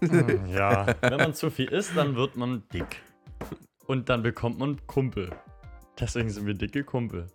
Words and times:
Hm, 0.00 0.46
ja, 0.46 0.86
wenn 1.00 1.16
man 1.16 1.34
zu 1.34 1.50
viel 1.50 1.68
isst, 1.68 1.96
dann 1.96 2.16
wird 2.16 2.36
man 2.36 2.62
dick. 2.72 3.02
Und 3.86 4.08
dann 4.08 4.22
bekommt 4.22 4.58
man 4.58 4.78
Kumpel. 4.86 5.30
Deswegen 5.98 6.30
sind 6.30 6.46
wir 6.46 6.54
dicke 6.54 6.84
Kumpel. 6.84 7.28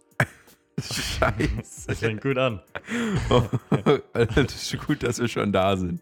Das 0.76 0.96
Scheiße. 0.96 1.96
fängt 1.96 2.22
gut 2.22 2.38
an. 2.38 2.62
Oh, 3.32 3.42
das 4.14 4.38
ist 4.38 4.86
gut, 4.86 5.02
dass 5.02 5.20
wir 5.20 5.28
schon 5.28 5.52
da 5.52 5.76
sind. 5.76 6.02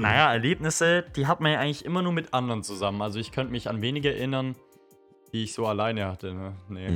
Naja, 0.00 0.32
Erlebnisse, 0.32 1.04
die 1.16 1.26
hat 1.26 1.40
man 1.40 1.52
ja 1.52 1.58
eigentlich 1.58 1.84
immer 1.84 2.02
nur 2.02 2.12
mit 2.12 2.32
anderen 2.32 2.62
zusammen. 2.62 3.02
Also 3.02 3.18
ich 3.18 3.32
könnte 3.32 3.50
mich 3.50 3.68
an 3.68 3.82
wenige 3.82 4.14
erinnern, 4.14 4.54
die 5.32 5.42
ich 5.42 5.54
so 5.54 5.66
alleine 5.66 6.06
hatte. 6.06 6.34
Ne? 6.34 6.52
Nee. 6.68 6.88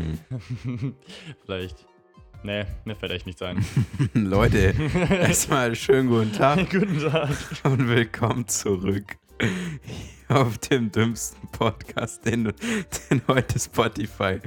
Mhm. 0.65 0.95
vielleicht. 1.45 1.85
Nee, 2.43 2.65
mir 2.85 2.95
fällt 2.95 3.13
echt 3.13 3.27
nichts 3.27 3.43
ein. 3.43 3.65
Leute, 4.15 4.75
erstmal 5.11 5.75
schönen 5.75 6.09
guten 6.09 6.33
Tag 6.33 6.71
Guten 6.71 7.01
Tag. 7.01 7.31
und 7.65 7.89
willkommen 7.89 8.47
zurück 8.47 9.17
auf 10.29 10.59
dem 10.59 10.91
dümmsten 10.93 11.49
Podcast, 11.51 12.25
den, 12.25 12.53
den 13.11 13.23
heute 13.27 13.59
Spotify 13.59 14.39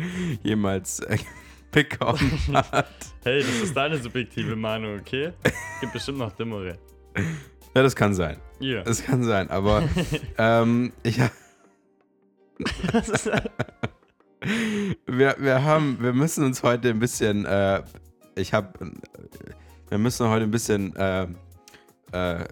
jemals 0.44 1.00
äh, 1.02 1.18
bekommen 1.72 2.40
hat. 2.54 2.88
Hey, 3.24 3.42
das 3.42 3.62
ist 3.62 3.76
deine 3.76 3.98
subjektive 3.98 4.56
Meinung, 4.56 5.00
okay? 5.00 5.34
Gibt 5.82 5.94
bestimmt 5.94 6.20
noch 6.20 6.32
dümmere. 6.32 6.78
Ja, 7.76 7.84
das 7.84 7.96
kann 7.96 8.14
sein. 8.14 8.38
Ihr. 8.60 8.82
Das 8.84 9.04
kann 9.04 9.24
sein, 9.24 9.50
aber 9.50 9.88
ähm, 10.38 10.94
ich, 11.04 11.20
wir, 15.06 15.36
wir 15.40 15.64
haben, 15.64 15.98
wir 16.02 16.14
müssen 16.14 16.44
uns 16.46 16.64
heute 16.64 16.90
ein 16.90 17.00
bisschen, 17.00 17.46
äh, 17.46 17.84
ich 18.36 18.54
habe, 18.54 18.70
wir 19.90 19.98
müssen 19.98 20.28
heute 20.30 20.44
ein 20.44 20.52
bisschen, 20.52 20.96
äh, 20.96 21.28
äh, 22.12 22.46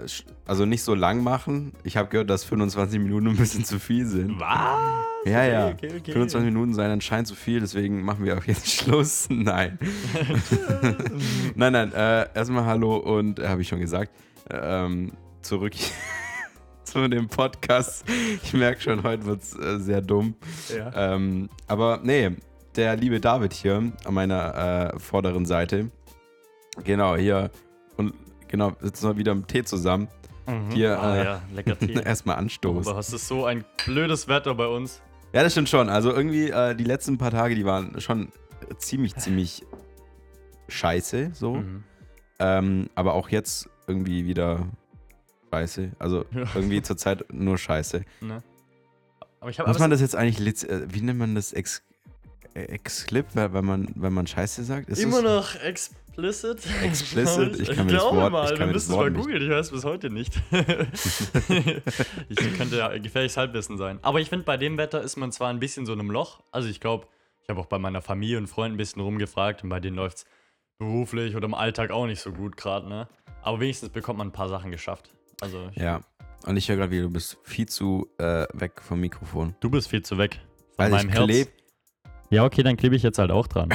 also 0.45 0.65
nicht 0.65 0.83
so 0.83 0.93
lang 0.93 1.23
machen. 1.23 1.73
Ich 1.83 1.97
habe 1.97 2.09
gehört, 2.09 2.29
dass 2.29 2.43
25 2.43 2.99
Minuten 2.99 3.27
ein 3.27 3.37
bisschen 3.37 3.63
zu 3.63 3.79
viel 3.79 4.05
sind. 4.05 4.39
Was? 4.39 5.07
Ja, 5.25 5.43
ja. 5.43 5.67
Okay, 5.69 5.91
okay. 5.97 6.11
25 6.11 6.53
Minuten 6.53 6.73
seien 6.73 6.91
anscheinend 6.91 7.27
zu 7.27 7.35
viel, 7.35 7.59
deswegen 7.59 8.03
machen 8.03 8.23
wir 8.23 8.37
auch 8.37 8.43
jetzt 8.45 8.67
Schluss. 8.71 9.27
Nein. 9.29 9.79
nein, 11.55 11.73
nein. 11.73 11.93
Äh, 11.93 12.27
erstmal 12.33 12.65
Hallo 12.65 12.97
und 12.97 13.39
äh, 13.39 13.47
habe 13.47 13.61
ich 13.61 13.67
schon 13.67 13.79
gesagt. 13.79 14.11
Ähm, 14.49 15.11
zurück 15.41 15.73
zu 16.97 17.07
dem 17.07 17.27
Podcast. 17.27 18.03
Ich 18.41 18.53
merke 18.53 18.81
schon, 18.81 19.03
heute 19.03 19.25
wird 19.25 19.43
es 19.43 19.55
äh, 19.55 19.77
sehr 19.77 20.01
dumm. 20.01 20.33
Ja. 20.75 21.13
Ähm, 21.13 21.47
aber 21.67 21.99
nee, 22.01 22.31
der 22.75 22.95
liebe 22.95 23.19
David 23.19 23.53
hier 23.53 23.91
an 24.03 24.13
meiner 24.15 24.93
äh, 24.95 24.99
vorderen 24.99 25.45
Seite. 25.45 25.91
Genau, 26.83 27.15
hier. 27.15 27.51
Und 27.97 28.15
genau, 28.47 28.71
sitzen 28.81 29.09
wir 29.09 29.17
wieder 29.17 29.31
im 29.33 29.45
Tee 29.45 29.63
zusammen. 29.63 30.07
Mhm. 30.47 30.71
hier, 30.71 30.99
Ah, 30.99 31.15
äh, 31.15 31.23
ja, 31.23 31.41
lecker 31.53 31.77
Tee. 31.79 32.01
Erstmal 32.03 32.37
Anstoß. 32.37 32.87
Aber 32.87 32.97
es 32.97 33.13
ist 33.13 33.27
so 33.27 33.45
ein 33.45 33.63
blödes 33.85 34.27
Wetter 34.27 34.55
bei 34.55 34.65
uns. 34.65 34.99
Ja, 35.33 35.43
das 35.43 35.51
stimmt 35.51 35.69
schon. 35.69 35.89
Also 35.89 36.11
irgendwie 36.11 36.49
äh, 36.49 36.73
die 36.73 36.83
letzten 36.83 37.19
paar 37.19 37.29
Tage, 37.29 37.53
die 37.53 37.65
waren 37.65 38.01
schon 38.01 38.29
ziemlich, 38.79 39.15
ziemlich 39.17 39.63
scheiße, 40.67 41.29
so. 41.35 41.57
Mhm. 41.57 41.83
Ähm, 42.39 42.89
aber 42.95 43.13
auch 43.13 43.29
jetzt 43.29 43.69
irgendwie 43.85 44.25
wieder 44.25 44.65
scheiße. 45.51 45.91
Also 45.99 46.25
irgendwie 46.55 46.81
zurzeit 46.81 47.25
nur 47.31 47.57
scheiße. 47.57 48.03
Ne? 48.21 48.43
Aber 49.39 49.49
ich 49.49 49.59
Muss 49.59 49.79
man 49.79 49.89
das 49.91 50.01
jetzt 50.01 50.15
eigentlich, 50.15 50.67
äh, 50.69 50.91
wie 50.93 51.01
nennt 51.01 51.19
man 51.19 51.35
das? 51.35 51.53
Ex 51.53 51.83
äh, 52.53 52.61
Exclip, 52.63 53.27
wenn 53.33 53.65
man, 53.65 53.87
wenn 53.95 54.13
man 54.13 54.25
scheiße 54.27 54.63
sagt? 54.63 54.89
Ist 54.89 54.99
immer 54.99 55.21
das? 55.21 55.55
noch 55.55 55.61
explicit. 55.63 56.59
Explicit? 56.83 57.59
Ich 57.59 57.69
kann 57.75 57.85
mir 57.85 57.93
das 57.93 58.01
glaube 58.01 58.17
Wort- 58.17 58.31
mal, 58.31 58.43
ich 58.45 58.49
kann 58.51 58.59
wir 58.59 58.65
mir 58.67 58.73
das 58.73 58.87
müssen 58.87 58.91
es 58.93 58.97
Wort 58.97 59.13
mal 59.13 59.21
googeln, 59.21 59.41
ich 59.43 59.49
weiß 59.49 59.71
bis 59.71 59.83
heute 59.85 60.09
nicht. 60.09 60.41
ich 62.29 62.57
könnte 62.57 62.77
ja 62.77 62.97
gefährliches 62.97 63.37
Halbwissen 63.37 63.77
sein. 63.77 63.99
Aber 64.01 64.19
ich 64.19 64.29
finde, 64.29 64.45
bei 64.45 64.57
dem 64.57 64.77
Wetter 64.77 65.01
ist 65.01 65.17
man 65.17 65.31
zwar 65.31 65.49
ein 65.49 65.59
bisschen 65.59 65.85
so 65.85 65.93
in 65.93 65.99
einem 65.99 66.11
Loch. 66.11 66.41
Also 66.51 66.67
ich 66.67 66.79
glaube, 66.79 67.07
ich 67.43 67.49
habe 67.49 67.59
auch 67.59 67.67
bei 67.67 67.77
meiner 67.79 68.01
Familie 68.01 68.37
und 68.39 68.47
Freunden 68.47 68.75
ein 68.75 68.77
bisschen 68.77 69.01
rumgefragt 69.01 69.63
und 69.63 69.69
bei 69.69 69.79
denen 69.79 69.95
läuft 69.95 70.17
es 70.17 70.25
beruflich 70.79 71.35
oder 71.35 71.45
im 71.45 71.53
Alltag 71.53 71.91
auch 71.91 72.05
nicht 72.05 72.21
so 72.21 72.31
gut 72.31 72.57
gerade, 72.57 72.87
ne? 72.89 73.07
Aber 73.41 73.59
wenigstens 73.59 73.89
bekommt 73.89 74.17
man 74.17 74.27
ein 74.29 74.33
paar 74.33 74.49
Sachen 74.49 74.71
geschafft. 74.71 75.11
Also 75.41 75.69
Ja. 75.75 76.01
Und 76.45 76.55
ich 76.57 76.69
höre 76.69 76.77
gerade, 76.77 76.91
wie 76.91 77.01
du 77.01 77.09
bist 77.09 77.37
viel 77.43 77.67
zu 77.67 78.07
äh, 78.19 78.45
weg 78.53 78.81
vom 78.81 78.99
Mikrofon. 78.99 79.55
du 79.59 79.69
bist 79.69 79.89
viel 79.89 80.01
zu 80.03 80.17
weg 80.17 80.39
von 80.75 80.85
Weil 80.85 80.91
meinem 80.91 81.09
ich 81.09 81.15
Herz. 81.15 81.25
kleb. 81.25 81.47
Ja, 82.29 82.45
okay, 82.45 82.63
dann 82.63 82.77
klebe 82.77 82.95
ich 82.95 83.03
jetzt 83.03 83.19
halt 83.19 83.31
auch 83.31 83.47
dran. 83.47 83.69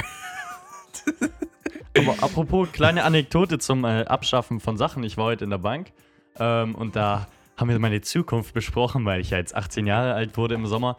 Aber 1.97 2.23
apropos 2.23 2.71
kleine 2.71 3.03
Anekdote 3.03 3.59
zum 3.59 3.83
äh, 3.85 4.03
Abschaffen 4.05 4.59
von 4.59 4.77
Sachen. 4.77 5.03
Ich 5.03 5.17
war 5.17 5.25
heute 5.25 5.43
in 5.43 5.49
der 5.51 5.57
Bank 5.59 5.91
ähm, 6.39 6.75
und 6.75 6.95
da 6.95 7.27
haben 7.57 7.69
wir 7.69 7.77
meine 7.79 8.01
Zukunft 8.01 8.53
besprochen, 8.53 9.05
weil 9.05 9.21
ich 9.21 9.29
ja 9.29 9.37
jetzt 9.37 9.55
18 9.55 9.85
Jahre 9.85 10.13
alt 10.13 10.37
wurde 10.37 10.55
im 10.55 10.65
Sommer. 10.65 10.97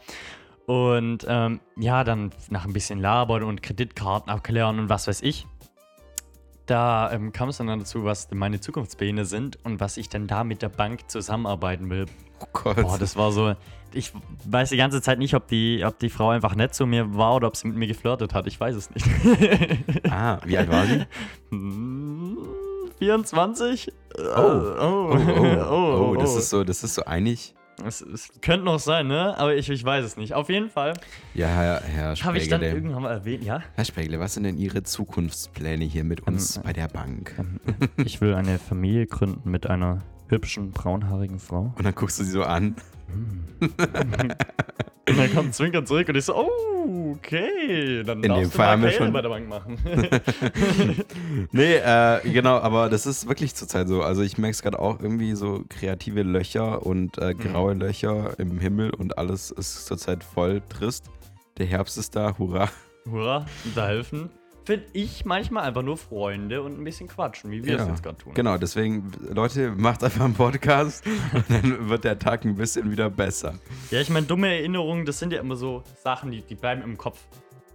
Und 0.67 1.27
ähm, 1.29 1.61
ja, 1.77 2.05
dann 2.05 2.31
nach 2.49 2.65
ein 2.65 2.73
bisschen 2.73 3.01
labern 3.01 3.43
und 3.43 3.63
Kreditkarten 3.63 4.31
abklären 4.31 4.79
und 4.79 4.89
was 4.89 5.09
weiß 5.09 5.23
ich. 5.23 5.47
Da 6.67 7.13
ähm, 7.13 7.33
kam 7.33 7.51
es 7.51 7.59
dann 7.59 7.67
dazu, 7.67 8.05
was 8.05 8.29
meine 8.33 8.61
Zukunftspläne 8.61 9.27
sind 9.27 9.59
und 9.65 9.81
was 9.81 9.97
ich 9.97 10.09
denn 10.09 10.27
da 10.27 10.45
mit 10.45 10.63
der 10.63 10.71
Bank 10.71 11.11
zusammenarbeiten 11.11 11.91
will. 11.91 12.07
Oh 12.41 12.47
Gott. 12.53 12.77
Boah, 12.77 12.99
das 12.99 13.17
war 13.17 13.33
so. 13.33 13.55
Ich 13.93 14.13
weiß 14.47 14.71
die 14.71 14.77
ganze 14.77 15.01
Zeit 15.03 15.19
nicht, 15.19 15.35
ob 15.35 15.47
die, 15.47 15.85
ob 15.85 15.99
die 15.99 16.11
Frau 16.11 16.31
einfach 16.31 16.55
nett 16.55 16.75
zu 16.75 16.87
mir 16.87 17.17
war 17.17 17.37
oder 17.37 17.49
ob 17.49 17.57
sie 17.57 17.69
mit 17.69 17.77
mir 17.77 17.87
geflirtet 17.87 18.35
hat. 18.35 18.47
Ich 18.47 18.59
weiß 18.59 18.75
es 18.75 18.91
nicht. 18.91 19.07
ah, 20.11 20.41
wie 20.45 20.59
alt 20.59 20.71
war 20.71 20.87
sie? 20.87 21.07
Hm, 21.51 22.39
24? 22.99 23.93
Oh. 24.17 24.23
Oh, 24.23 24.79
oh, 24.81 25.19
oh, 25.71 26.11
oh, 26.11 26.17
das 26.17 26.35
ist 26.35 26.51
so, 26.51 26.65
das 26.65 26.83
ist 26.83 26.95
so 26.95 27.05
einig. 27.05 27.55
Es, 27.85 28.01
es 28.03 28.29
könnte 28.41 28.65
noch 28.65 28.79
sein, 28.79 29.09
ne? 29.09 29.37
Aber 29.39 29.55
ich, 29.57 29.69
ich 29.69 29.83
weiß 29.85 30.05
es 30.05 30.17
nicht. 30.17 30.35
Auf 30.35 30.49
jeden 30.49 30.71
Fall 30.71 30.95
Ja, 31.35 31.49
Herr, 31.49 31.81
Herr 31.83 32.15
habe 32.17 32.39
ich 32.39 32.49
dann 32.49 32.62
irgendwann 32.62 33.03
mal 33.03 33.11
erwähnt, 33.12 33.43
ja? 33.45 33.62
Herr 33.75 33.85
Spregle, 33.85 34.21
was 34.21 34.35
sind 34.35 34.45
denn 34.45 34.59
Ihre 34.59 34.83
Zukunftspläne 34.83 35.84
hier 35.84 36.05
mit 36.05 36.21
uns 36.27 36.57
Ähm, 36.57 36.63
bei 36.65 36.73
der 36.73 36.89
Bank? 36.89 37.34
Ähm, 37.39 37.61
Ich 38.05 38.21
will 38.21 38.34
eine 38.34 38.59
Familie 38.59 39.07
gründen 39.07 39.51
mit 39.51 39.69
einer 39.69 40.03
hübschen, 40.29 40.71
braunhaarigen 40.71 41.39
Frau. 41.41 41.73
Und 41.77 41.84
dann 41.84 41.95
guckst 41.95 42.19
du 42.21 42.25
sie 42.25 42.31
so 42.31 42.45
an. 42.45 42.77
Und 45.07 45.19
dann 45.19 45.34
kommt 45.34 45.55
Zwinker 45.55 45.84
zurück 45.84 46.09
und 46.09 46.17
ich 46.17 46.25
so, 46.25 46.34
oh, 46.34 46.49
okay. 47.17 48.03
Dann 48.05 48.23
In 48.23 48.29
darfst 48.31 48.45
dem 48.45 48.51
du 48.51 48.57
Fall 48.57 48.67
haben 48.69 48.83
wir 48.83 48.91
schon- 48.93 49.13
bei 49.13 49.23
der 49.23 49.29
Bank 49.29 49.49
machen. 49.49 49.79
Nee, 51.53 51.75
äh, 51.77 52.21
genau, 52.31 52.59
aber 52.59 52.89
das 52.89 53.07
ist 53.07 53.29
wirklich 53.29 53.55
zurzeit 53.55 53.89
so. 53.89 54.03
Also 54.03 54.23
ich 54.23 54.39
merke 54.39 54.53
es 54.53 54.63
gerade 54.63 54.79
auch 54.79 55.01
irgendwie 55.01 55.35
so 55.35 55.65
kreative 55.69 56.23
Löcher 56.23 56.85
und 56.85 57.19
äh, 57.19 57.35
graue 57.35 57.75
Löcher 57.75 58.35
im 58.39 58.59
Himmel 58.59 58.91
und 58.91 59.19
alles 59.19 59.51
ist 59.51 59.87
zurzeit 59.87 60.25
voll 60.25 60.63
trist. 60.69 61.05
Der 61.59 61.67
Herbst 61.67 61.99
ist 61.99 62.17
da, 62.17 62.37
hurra. 62.39 62.69
Hurra, 63.09 63.47
da 63.75 63.87
helfen. 63.87 64.31
Finde 64.65 64.87
ich 64.95 65.27
manchmal 65.27 65.65
einfach 65.65 65.83
nur 65.83 65.99
Freunde 65.99 66.63
und 66.63 66.81
ein 66.81 66.85
bisschen 66.85 67.07
quatschen, 67.07 67.51
wie 67.51 67.65
wir 67.65 67.77
es 67.77 67.83
Ja, 67.83 67.89
jetzt 67.91 68.03
gerade 68.03 68.17
tun. 68.17 68.33
Genau, 68.33 68.57
deswegen, 68.57 69.13
Leute, 69.31 69.73
macht 69.77 70.03
einfach 70.03 70.25
einen 70.25 70.33
Podcast 70.35 71.05
und 71.35 71.45
dann 71.51 71.89
wird 71.91 72.05
der 72.05 72.19
Tag 72.19 72.45
ein 72.45 72.57
bisschen 72.57 72.91
wieder 72.91 73.11
besser. 73.11 73.59
Ja, 73.91 74.01
ich 74.01 74.09
meine, 74.09 74.27
dumme 74.27 74.49
Erinnerungen, 74.49 75.05
das 75.05 75.19
sind 75.19 75.35
ja 75.35 75.41
immer 75.41 75.57
so 75.57 75.83
Sachen, 76.03 76.31
die, 76.31 76.41
die 76.41 76.55
bleiben 76.55 76.83
im 76.83 76.97
Kopf. 76.97 77.21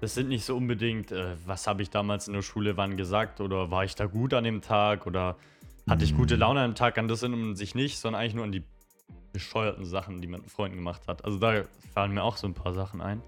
Das 0.02 0.16
sind 0.16 0.30
nicht 0.30 0.46
so 0.46 0.58
unbedingt, 0.58 1.12
äh, 1.12 1.36
was 1.46 1.68
habe 1.68 1.84
ich 1.84 1.92
damals 1.92 2.28
in 2.28 2.34
der 2.34 2.42
Schule 2.42 2.76
wann 2.76 2.98
gesagt 2.98 3.40
oder 3.40 3.70
war 3.70 3.84
ich 3.84 3.94
da 3.96 4.06
gut 4.06 4.34
an 4.34 4.44
dem 4.44 4.62
Tag 4.62 5.06
oder 5.06 5.36
hatte 5.88 6.06
ich 6.06 6.16
gute 6.16 6.36
Laune 6.36 6.62
an 6.62 6.72
dem 6.72 6.76
Tag, 6.76 6.98
an 6.98 7.08
das 7.08 7.22
erinnert 7.22 7.40
man 7.40 7.56
sich 7.56 7.76
nicht, 7.76 8.00
sondern 8.00 8.22
eigentlich 8.22 8.36
nur 8.36 8.46
an 8.46 8.52
die 8.52 8.64
bescheuerten 9.40 9.86
Sachen, 9.86 10.22
die 10.22 10.28
man 10.28 10.42
mit 10.42 10.52
Freunden 10.52 10.76
gemacht 10.78 11.08
hat. 11.08 11.24
Also 11.24 11.40
da 11.40 11.64
fallen 11.94 12.14
mir 12.14 12.24
auch 12.24 12.36
so 12.38 12.46
ein 12.46 12.54
paar 12.54 12.74
Sachen 12.74 13.02
ein. 13.02 13.22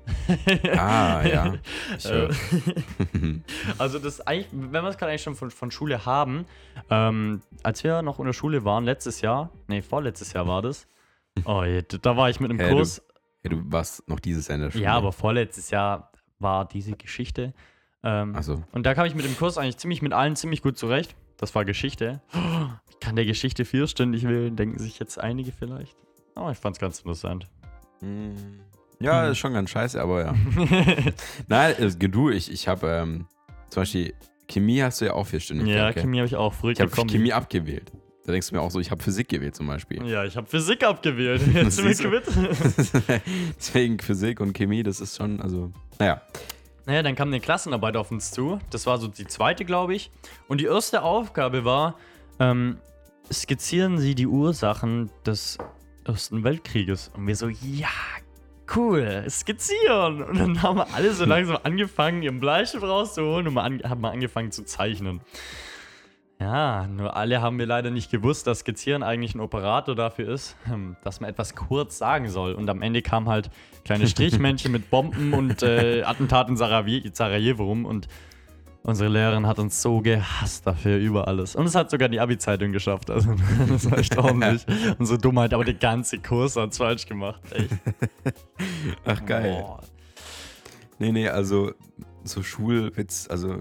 Ah, 0.78 1.24
ja. 1.26 1.54
Äh, 2.06 2.30
also 3.78 4.00
das 4.00 4.22
eigentlich, 4.28 4.48
wenn 4.52 4.84
wir 4.84 4.90
es 4.90 4.98
gerade 4.98 5.12
eigentlich 5.12 5.24
schon 5.24 5.36
von, 5.36 5.52
von 5.52 5.72
Schule 5.72 6.06
haben, 6.06 6.46
ähm, 6.90 7.42
als 7.64 7.84
wir 7.84 8.02
noch 8.02 8.20
in 8.20 8.26
der 8.26 8.34
Schule 8.34 8.64
waren, 8.66 8.84
letztes 8.86 9.22
Jahr, 9.22 9.50
nee, 9.68 9.82
vorletztes 9.82 10.34
Jahr 10.34 10.48
war 10.48 10.62
das, 10.62 10.88
oh, 11.46 11.64
da 12.02 12.18
war 12.18 12.30
ich 12.30 12.40
mit 12.40 12.50
einem 12.52 12.60
du- 12.60 12.70
Kurs, 12.70 13.02
ja, 13.44 13.50
du 13.50 13.62
warst 13.72 14.08
noch 14.08 14.20
dieses 14.20 14.48
Jahr 14.48 14.56
in 14.58 14.62
der 14.64 14.72
Schule. 14.72 14.84
ja, 14.84 14.94
aber 14.94 15.12
vorletztes 15.12 15.70
Jahr 15.72 16.12
war 16.40 16.68
diese 16.68 16.92
Geschichte. 16.94 17.54
Ähm, 18.04 18.36
Also, 18.36 18.64
Und 18.72 18.86
da 18.86 18.94
kam 18.94 19.06
ich 19.06 19.16
mit 19.16 19.26
dem 19.26 19.38
Kurs 19.38 19.58
eigentlich 19.58 19.78
ziemlich 19.78 20.02
mit 20.02 20.14
allen 20.14 20.36
ziemlich 20.36 20.62
gut 20.62 20.78
zurecht. 20.78 21.16
Das 21.38 21.54
war 21.56 21.66
Geschichte. 21.66 22.22
Ich 22.90 23.00
kann 23.00 23.16
der 23.16 23.26
Geschichte 23.26 23.66
vierstündig 23.66 24.28
wählen, 24.28 24.56
denken 24.56 24.78
sich 24.80 25.00
jetzt 25.00 25.20
einige 25.20 25.52
vielleicht. 25.52 25.96
Aber 26.36 26.52
ich 26.52 26.58
fand's 26.58 26.80
ganz 26.80 27.00
interessant. 27.00 27.48
ja, 29.00 29.28
ist 29.28 29.38
schon 29.40 29.54
ganz 29.54 29.70
scheiße, 29.72 30.02
aber 30.02 30.22
ja. 30.26 30.36
Nein, 31.48 31.76
äh, 31.80 31.90
du, 32.10 32.30
ich, 32.30 32.52
ich 32.52 32.68
habe 32.68 32.88
ähm, 32.88 33.26
zum 33.70 33.82
Beispiel 33.82 34.14
Chemie 34.48 34.82
hast 34.82 35.02
du 35.02 35.06
ja 35.06 35.14
auch 35.14 35.26
vier 35.26 35.40
Stunden. 35.40 35.66
ja, 35.66 35.92
gell? 35.92 36.04
Chemie 36.04 36.18
habe 36.20 36.28
ich 36.28 36.36
auch 36.36 36.54
früh 36.54 36.72
Ich 36.74 36.82
habe. 36.82 36.92
Chemie 36.92 37.34
abgewählt. 37.34 37.92
Da 38.26 38.32
denkst 38.34 38.50
du 38.50 38.56
mir 38.56 38.62
auch 38.62 38.70
so, 38.70 38.80
ich 38.80 38.92
habe 38.92 39.02
Physik 39.02 39.30
gewählt 39.30 39.56
zum 39.56 39.66
Beispiel. 39.66 40.06
Ja, 40.06 40.24
ich 40.26 40.38
habe 40.38 40.46
Physik 40.48 40.84
abgewählt. 40.84 41.42
Jetzt 41.54 41.78
sind 41.78 41.88
wir 41.88 42.22
quitt. 42.22 42.24
Deswegen 43.58 44.00
Physik 44.00 44.40
und 44.40 44.54
Chemie, 44.54 44.84
das 44.84 45.02
ist 45.02 45.18
schon, 45.18 45.42
also, 45.42 45.72
naja. 45.98 46.22
Naja, 46.86 47.04
dann 47.04 47.16
kam 47.16 47.28
eine 47.28 47.40
Klassenarbeit 47.40 47.96
auf 47.96 48.12
uns 48.12 48.32
zu. 48.32 48.60
Das 48.70 48.86
war 48.86 48.98
so 48.98 49.08
die 49.08 49.28
zweite, 49.28 49.66
glaube 49.66 49.94
ich. 49.94 50.12
Und 50.48 50.60
die 50.62 50.66
erste 50.66 51.04
Aufgabe 51.04 51.64
war, 51.64 51.96
ähm, 52.40 52.78
skizzieren 53.32 53.98
Sie 53.98 54.16
die 54.16 54.28
Ursachen 54.28 55.10
des 55.26 55.58
Ersten 56.06 56.44
Weltkrieges. 56.44 57.12
Und 57.16 57.28
wir 57.28 57.36
so, 57.36 57.48
ja, 57.48 57.90
cool, 58.76 59.26
skizzieren. 59.30 60.24
Und 60.24 60.40
dann 60.40 60.62
haben 60.64 60.78
wir 60.78 60.94
alle 60.94 61.14
so 61.14 61.26
langsam 61.26 61.60
angefangen, 61.64 62.24
ihren 62.24 62.40
Bleistift 62.40 62.84
rauszuholen 62.84 63.48
und 63.48 63.56
haben 63.58 64.02
mal 64.02 64.12
angefangen 64.12 64.52
zu 64.52 64.66
zeichnen. 64.66 65.22
Ja, 66.42 66.88
nur 66.88 67.16
alle 67.16 67.40
haben 67.40 67.60
wir 67.60 67.68
leider 67.68 67.92
nicht 67.92 68.10
gewusst, 68.10 68.48
dass 68.48 68.62
Skizzieren 68.62 69.04
eigentlich 69.04 69.36
ein 69.36 69.40
Operator 69.40 69.94
dafür 69.94 70.28
ist, 70.28 70.56
ähm, 70.68 70.96
dass 71.04 71.22
man 71.22 71.30
etwas 71.30 71.54
kurz 71.54 72.00
sagen 72.00 72.30
soll. 72.30 72.54
Und 72.54 72.68
am 72.68 72.82
Ende 72.82 73.04
kam 73.04 73.30
halt 73.30 73.52
kleine 73.86 74.08
Strichmännchen 74.10 74.72
mit 74.72 74.90
Bomben 74.90 75.34
und 75.36 75.62
äh, 75.62 76.02
Attentaten 76.02 76.58
in 76.58 77.14
Sarajevo 77.14 77.66
rum. 77.66 77.86
Und 77.86 78.08
unsere 78.82 79.08
Lehrerin 79.12 79.46
hat 79.46 79.60
uns 79.60 79.84
so 79.84 80.02
gehasst 80.02 80.66
dafür 80.66 80.98
über 80.98 81.28
alles. 81.28 81.56
Und 81.56 81.68
es 81.68 81.76
hat 81.76 81.92
sogar 81.92 82.10
die 82.10 82.20
Abi-Zeitung 82.20 82.72
geschafft. 82.72 83.12
Also, 83.12 83.36
das 83.70 83.92
war 83.92 84.00
echt 84.00 84.18
ordentlich. 84.18 84.66
Unsere 84.98 85.20
Dummheit, 85.20 85.54
aber 85.54 85.64
der 85.64 85.76
ganze 85.76 86.18
Kurs 86.18 86.56
hat 86.56 86.72
es 86.72 86.80
falsch 86.80 87.06
gemacht. 87.06 87.40
Echt. 87.52 87.70
Ach, 89.06 89.24
geil. 89.28 89.62
Boah. 89.62 89.84
Nee, 90.98 91.12
nee, 91.12 91.30
also 91.30 91.72
so 92.24 92.42
Schulwitz, 92.42 93.28
also 93.30 93.60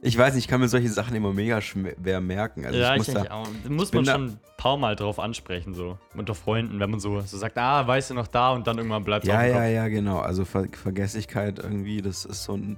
ich 0.00 0.16
weiß 0.16 0.34
nicht, 0.34 0.44
ich 0.44 0.48
kann 0.48 0.60
mir 0.60 0.68
solche 0.68 0.88
Sachen 0.88 1.16
immer 1.16 1.32
mega 1.32 1.60
schwer 1.60 2.20
merken. 2.20 2.64
Also 2.64 2.78
ja, 2.78 2.92
ich 2.92 2.98
muss, 2.98 3.08
ich 3.08 3.14
da, 3.14 3.30
auch. 3.30 3.48
muss 3.68 3.92
man 3.92 4.04
schon 4.04 4.24
ein 4.26 4.40
paar 4.56 4.76
Mal 4.76 4.94
drauf 4.94 5.18
ansprechen, 5.18 5.74
so 5.74 5.98
unter 6.14 6.34
Freunden, 6.34 6.78
wenn 6.78 6.90
man 6.90 7.00
so, 7.00 7.20
so 7.20 7.36
sagt, 7.36 7.58
ah, 7.58 7.86
weißt 7.86 8.10
du 8.10 8.14
noch 8.14 8.28
da 8.28 8.52
und 8.52 8.66
dann 8.66 8.78
irgendwann 8.78 9.04
bleibt 9.04 9.24
es 9.24 9.28
Ja, 9.28 9.44
ja, 9.44 9.64
ja, 9.64 9.88
genau. 9.88 10.20
Also 10.20 10.44
Ver 10.44 10.66
Vergesslichkeit 10.70 11.58
irgendwie, 11.58 12.00
das 12.00 12.24
ist 12.24 12.44
so 12.44 12.54
ein 12.54 12.76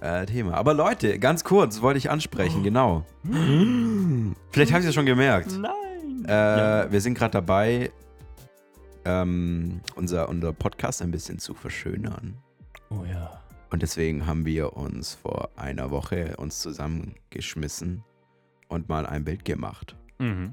äh, 0.00 0.26
Thema. 0.26 0.54
Aber 0.54 0.74
Leute, 0.74 1.18
ganz 1.18 1.42
kurz, 1.42 1.80
wollte 1.80 1.98
ich 1.98 2.10
ansprechen, 2.10 2.58
oh. 2.60 2.62
genau. 2.62 3.06
Vielleicht 4.50 4.72
habt 4.72 4.82
ihr 4.82 4.90
es 4.90 4.94
schon 4.94 5.06
gemerkt. 5.06 5.58
Nein. 5.58 6.24
Äh, 6.26 6.30
ja. 6.30 6.92
Wir 6.92 7.00
sind 7.00 7.14
gerade 7.14 7.32
dabei, 7.32 7.90
ähm, 9.04 9.80
unser, 9.96 10.28
unser 10.28 10.52
Podcast 10.52 11.00
ein 11.00 11.10
bisschen 11.10 11.38
zu 11.38 11.54
verschönern. 11.54 12.36
Oh 12.90 13.04
ja. 13.10 13.41
Und 13.72 13.80
deswegen 13.80 14.26
haben 14.26 14.44
wir 14.44 14.76
uns 14.76 15.14
vor 15.14 15.48
einer 15.56 15.90
Woche 15.90 16.34
uns 16.36 16.60
zusammengeschmissen 16.60 18.04
und 18.68 18.90
mal 18.90 19.06
ein 19.06 19.24
Bild 19.24 19.46
gemacht. 19.46 19.96
Mhm. 20.18 20.52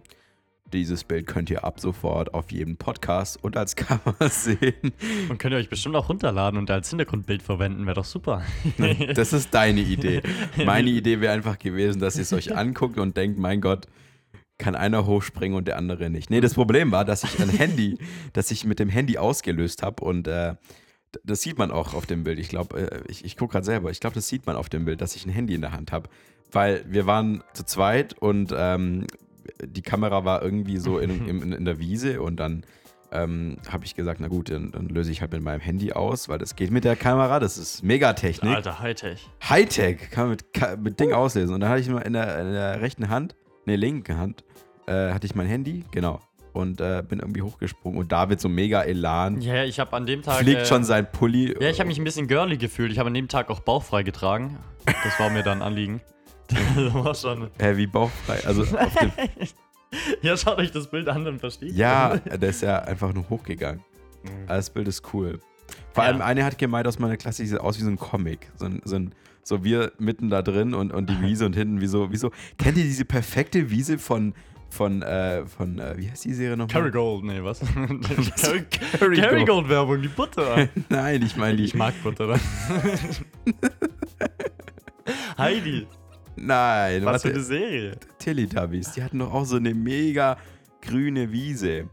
Dieses 0.71 1.03
Bild 1.03 1.27
könnt 1.27 1.49
ihr 1.49 1.65
ab 1.65 1.81
sofort 1.81 2.33
auf 2.33 2.49
jedem 2.49 2.77
Podcast 2.77 3.43
und 3.43 3.57
als 3.57 3.75
Cover 3.75 4.29
sehen. 4.29 4.93
Und 5.27 5.37
könnt 5.37 5.53
ihr 5.53 5.57
euch 5.57 5.69
bestimmt 5.69 5.97
auch 5.97 6.07
runterladen 6.07 6.57
und 6.57 6.71
als 6.71 6.89
Hintergrundbild 6.91 7.43
verwenden, 7.43 7.85
wäre 7.85 7.95
doch 7.95 8.05
super. 8.05 8.41
das 9.13 9.33
ist 9.33 9.53
deine 9.53 9.81
Idee. 9.81 10.21
Meine 10.63 10.89
Idee 10.89 11.19
wäre 11.19 11.33
einfach 11.33 11.59
gewesen, 11.59 11.99
dass 11.99 12.15
ihr 12.15 12.21
es 12.21 12.31
euch 12.31 12.55
anguckt 12.55 12.97
und 12.97 13.17
denkt, 13.17 13.37
mein 13.37 13.59
Gott, 13.59 13.87
kann 14.57 14.75
einer 14.75 15.05
hochspringen 15.05 15.57
und 15.57 15.67
der 15.67 15.77
andere 15.77 16.09
nicht. 16.09 16.29
Nee, 16.29 16.39
das 16.39 16.53
Problem 16.53 16.93
war, 16.93 17.03
dass 17.03 17.25
ich 17.25 17.37
ein 17.41 17.49
Handy, 17.49 17.97
dass 18.31 18.49
ich 18.49 18.63
mit 18.63 18.79
dem 18.79 18.89
Handy 18.89 19.17
ausgelöst 19.17 19.83
habe 19.83 20.05
und 20.05 20.27
äh, 20.27 20.55
das 21.23 21.41
sieht 21.41 21.57
man 21.57 21.71
auch 21.71 21.93
auf 21.93 22.05
dem 22.05 22.23
Bild. 22.23 22.39
Ich 22.39 22.49
glaube, 22.49 22.79
äh, 22.79 23.01
ich, 23.07 23.25
ich 23.25 23.37
gucke 23.37 23.53
gerade 23.53 23.65
selber. 23.65 23.91
Ich 23.91 23.99
glaube, 23.99 24.15
das 24.15 24.27
sieht 24.27 24.45
man 24.45 24.55
auf 24.55 24.69
dem 24.69 24.85
Bild, 24.85 25.01
dass 25.01 25.15
ich 25.15 25.25
ein 25.25 25.31
Handy 25.31 25.55
in 25.55 25.61
der 25.61 25.71
Hand 25.71 25.91
habe. 25.91 26.09
Weil 26.51 26.83
wir 26.87 27.05
waren 27.05 27.43
zu 27.53 27.63
zweit 27.63 28.13
und 28.13 28.53
ähm, 28.55 29.05
die 29.63 29.81
Kamera 29.81 30.25
war 30.25 30.41
irgendwie 30.41 30.77
so 30.77 30.99
in, 30.99 31.27
in, 31.27 31.51
in 31.51 31.65
der 31.65 31.79
Wiese 31.79 32.21
und 32.21 32.37
dann 32.37 32.63
ähm, 33.11 33.57
habe 33.67 33.85
ich 33.85 33.95
gesagt, 33.95 34.19
na 34.19 34.27
gut, 34.27 34.51
dann, 34.51 34.71
dann, 34.71 34.87
löse 34.87 35.11
ich 35.11 35.21
halt 35.21 35.31
mit 35.31 35.41
meinem 35.41 35.59
Handy 35.59 35.93
aus, 35.93 36.29
weil 36.29 36.37
das 36.37 36.55
geht 36.55 36.69
mit 36.69 36.83
der 36.83 36.95
Kamera, 36.95 37.39
das 37.39 37.57
ist 37.57 37.83
Megatechnik. 37.83 38.55
Alter, 38.55 38.79
Hightech. 38.79 39.27
Hightech, 39.47 40.11
kann 40.11 40.27
man 40.27 40.37
mit, 40.37 40.83
mit 40.83 40.99
Ding 40.99 41.13
auslesen. 41.13 41.55
Und 41.55 41.61
dann 41.61 41.69
hatte 41.69 41.81
ich 41.81 41.89
mal 41.89 42.01
in 42.01 42.13
der, 42.13 42.39
in 42.39 42.51
der 42.51 42.81
rechten 42.81 43.09
Hand, 43.09 43.35
ne, 43.65 43.75
linken 43.75 44.17
Hand, 44.17 44.43
äh, 44.85 45.11
hatte 45.11 45.25
ich 45.25 45.33
mein 45.33 45.47
Handy, 45.47 45.85
genau 45.91 46.21
und 46.53 46.81
äh, 46.81 47.03
bin 47.07 47.19
irgendwie 47.19 47.41
hochgesprungen. 47.41 47.99
Und 47.99 48.11
David 48.11 48.39
so 48.39 48.49
mega 48.49 48.81
Elan. 48.81 49.41
Ja, 49.41 49.63
ich 49.63 49.79
habe 49.79 49.93
an 49.93 50.05
dem 50.05 50.21
Tag. 50.21 50.39
Fliegt 50.39 50.61
äh, 50.61 50.65
schon 50.65 50.83
sein 50.83 51.11
Pulli. 51.11 51.55
Ja, 51.59 51.69
ich 51.69 51.79
habe 51.79 51.87
mich 51.87 51.97
ein 51.97 52.03
bisschen 52.03 52.27
girly 52.27 52.57
gefühlt. 52.57 52.91
Ich 52.91 52.99
habe 52.99 53.07
an 53.07 53.13
dem 53.13 53.27
Tag 53.27 53.49
auch 53.49 53.59
bauchfrei 53.59 54.03
getragen. 54.03 54.57
Das 54.85 55.19
war 55.19 55.29
mir 55.29 55.43
dann 55.43 55.61
Anliegen. 55.61 56.01
das 56.47 56.93
war 56.93 57.15
schon. 57.15 57.49
Hä, 57.59 57.77
wie 57.77 57.87
bauchfrei? 57.87 58.45
Also 58.45 58.63
auf 58.63 58.95
dem 58.95 59.11
Ja, 60.21 60.37
schaut 60.37 60.57
euch 60.59 60.71
das 60.71 60.87
Bild 60.87 61.07
an 61.09 61.25
und 61.25 61.39
versteht. 61.39 61.73
Ja, 61.73 62.17
der 62.17 62.49
ist 62.49 62.61
ja 62.61 62.79
einfach 62.79 63.13
nur 63.13 63.27
hochgegangen. 63.29 63.81
Mhm. 64.23 64.47
Das 64.47 64.69
Bild 64.69 64.87
ist 64.87 65.13
cool. 65.13 65.39
Vor 65.93 66.03
ja. 66.03 66.09
allem 66.09 66.21
eine 66.21 66.43
hat 66.43 66.57
gemeint 66.57 66.87
aus 66.87 66.99
meiner 66.99 67.17
Klasse, 67.17 67.45
sieht 67.45 67.59
aus 67.59 67.79
wie 67.79 67.83
so 67.83 67.89
ein 67.89 67.97
Comic. 67.97 68.51
So 68.55 68.65
ein, 68.65 68.81
so 68.85 68.95
ein 68.95 69.15
so 69.43 69.63
wir 69.63 69.91
mitten 69.97 70.29
da 70.29 70.41
drin 70.41 70.73
und, 70.73 70.93
und 70.93 71.09
die 71.09 71.21
Wiese 71.21 71.45
und 71.45 71.55
hinten 71.55 71.81
wie 71.81 71.87
so, 71.87 72.11
wie 72.11 72.17
so. 72.17 72.31
Kennt 72.57 72.77
ihr 72.77 72.83
diese 72.83 73.05
perfekte 73.05 73.69
Wiese 73.69 73.97
von, 73.97 74.33
von, 74.69 75.01
äh, 75.01 75.45
von 75.45 75.79
äh, 75.79 75.97
wie 75.97 76.09
heißt 76.09 76.25
die 76.25 76.33
Serie 76.33 76.55
nochmal? 76.55 76.73
Kerrygold, 76.73 77.23
nee, 77.23 77.43
was? 77.43 77.59
Kerrygold-Werbung, 78.99 80.01
die 80.01 80.07
Butter. 80.07 80.69
Nein, 80.89 81.21
ich 81.23 81.35
meine 81.35 81.57
die. 81.57 81.65
Ich 81.65 81.75
mag 81.75 81.93
Butter. 82.03 82.39
Heidi. 85.37 85.87
Nein, 86.35 87.03
was 87.03 87.23
für 87.23 87.29
eine 87.29 87.41
Serie? 87.41 87.97
Teletubbies, 88.19 88.93
die 88.93 89.03
hatten 89.03 89.19
doch 89.19 89.33
auch 89.33 89.45
so 89.45 89.57
eine 89.57 89.73
mega 89.73 90.37
grüne 90.81 91.31
Wiese. 91.31 91.89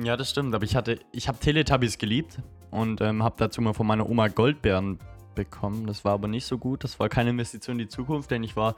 Ja, 0.00 0.16
das 0.16 0.30
stimmt, 0.30 0.54
aber 0.54 0.64
ich 0.64 0.76
hatte, 0.76 1.00
ich 1.12 1.28
habe 1.28 1.38
Teletubbies 1.38 1.98
geliebt 1.98 2.38
und 2.70 3.00
ähm, 3.00 3.22
habe 3.22 3.34
dazu 3.38 3.60
mal 3.60 3.72
von 3.72 3.86
meiner 3.86 4.08
Oma 4.08 4.28
Goldbeeren 4.28 4.98
bekommen. 5.34 5.86
Das 5.86 6.04
war 6.04 6.12
aber 6.12 6.28
nicht 6.28 6.44
so 6.44 6.58
gut. 6.58 6.84
Das 6.84 7.00
war 7.00 7.08
keine 7.08 7.30
Investition 7.30 7.78
in 7.78 7.86
die 7.86 7.88
Zukunft, 7.88 8.30
denn 8.30 8.42
ich 8.42 8.56
war 8.56 8.76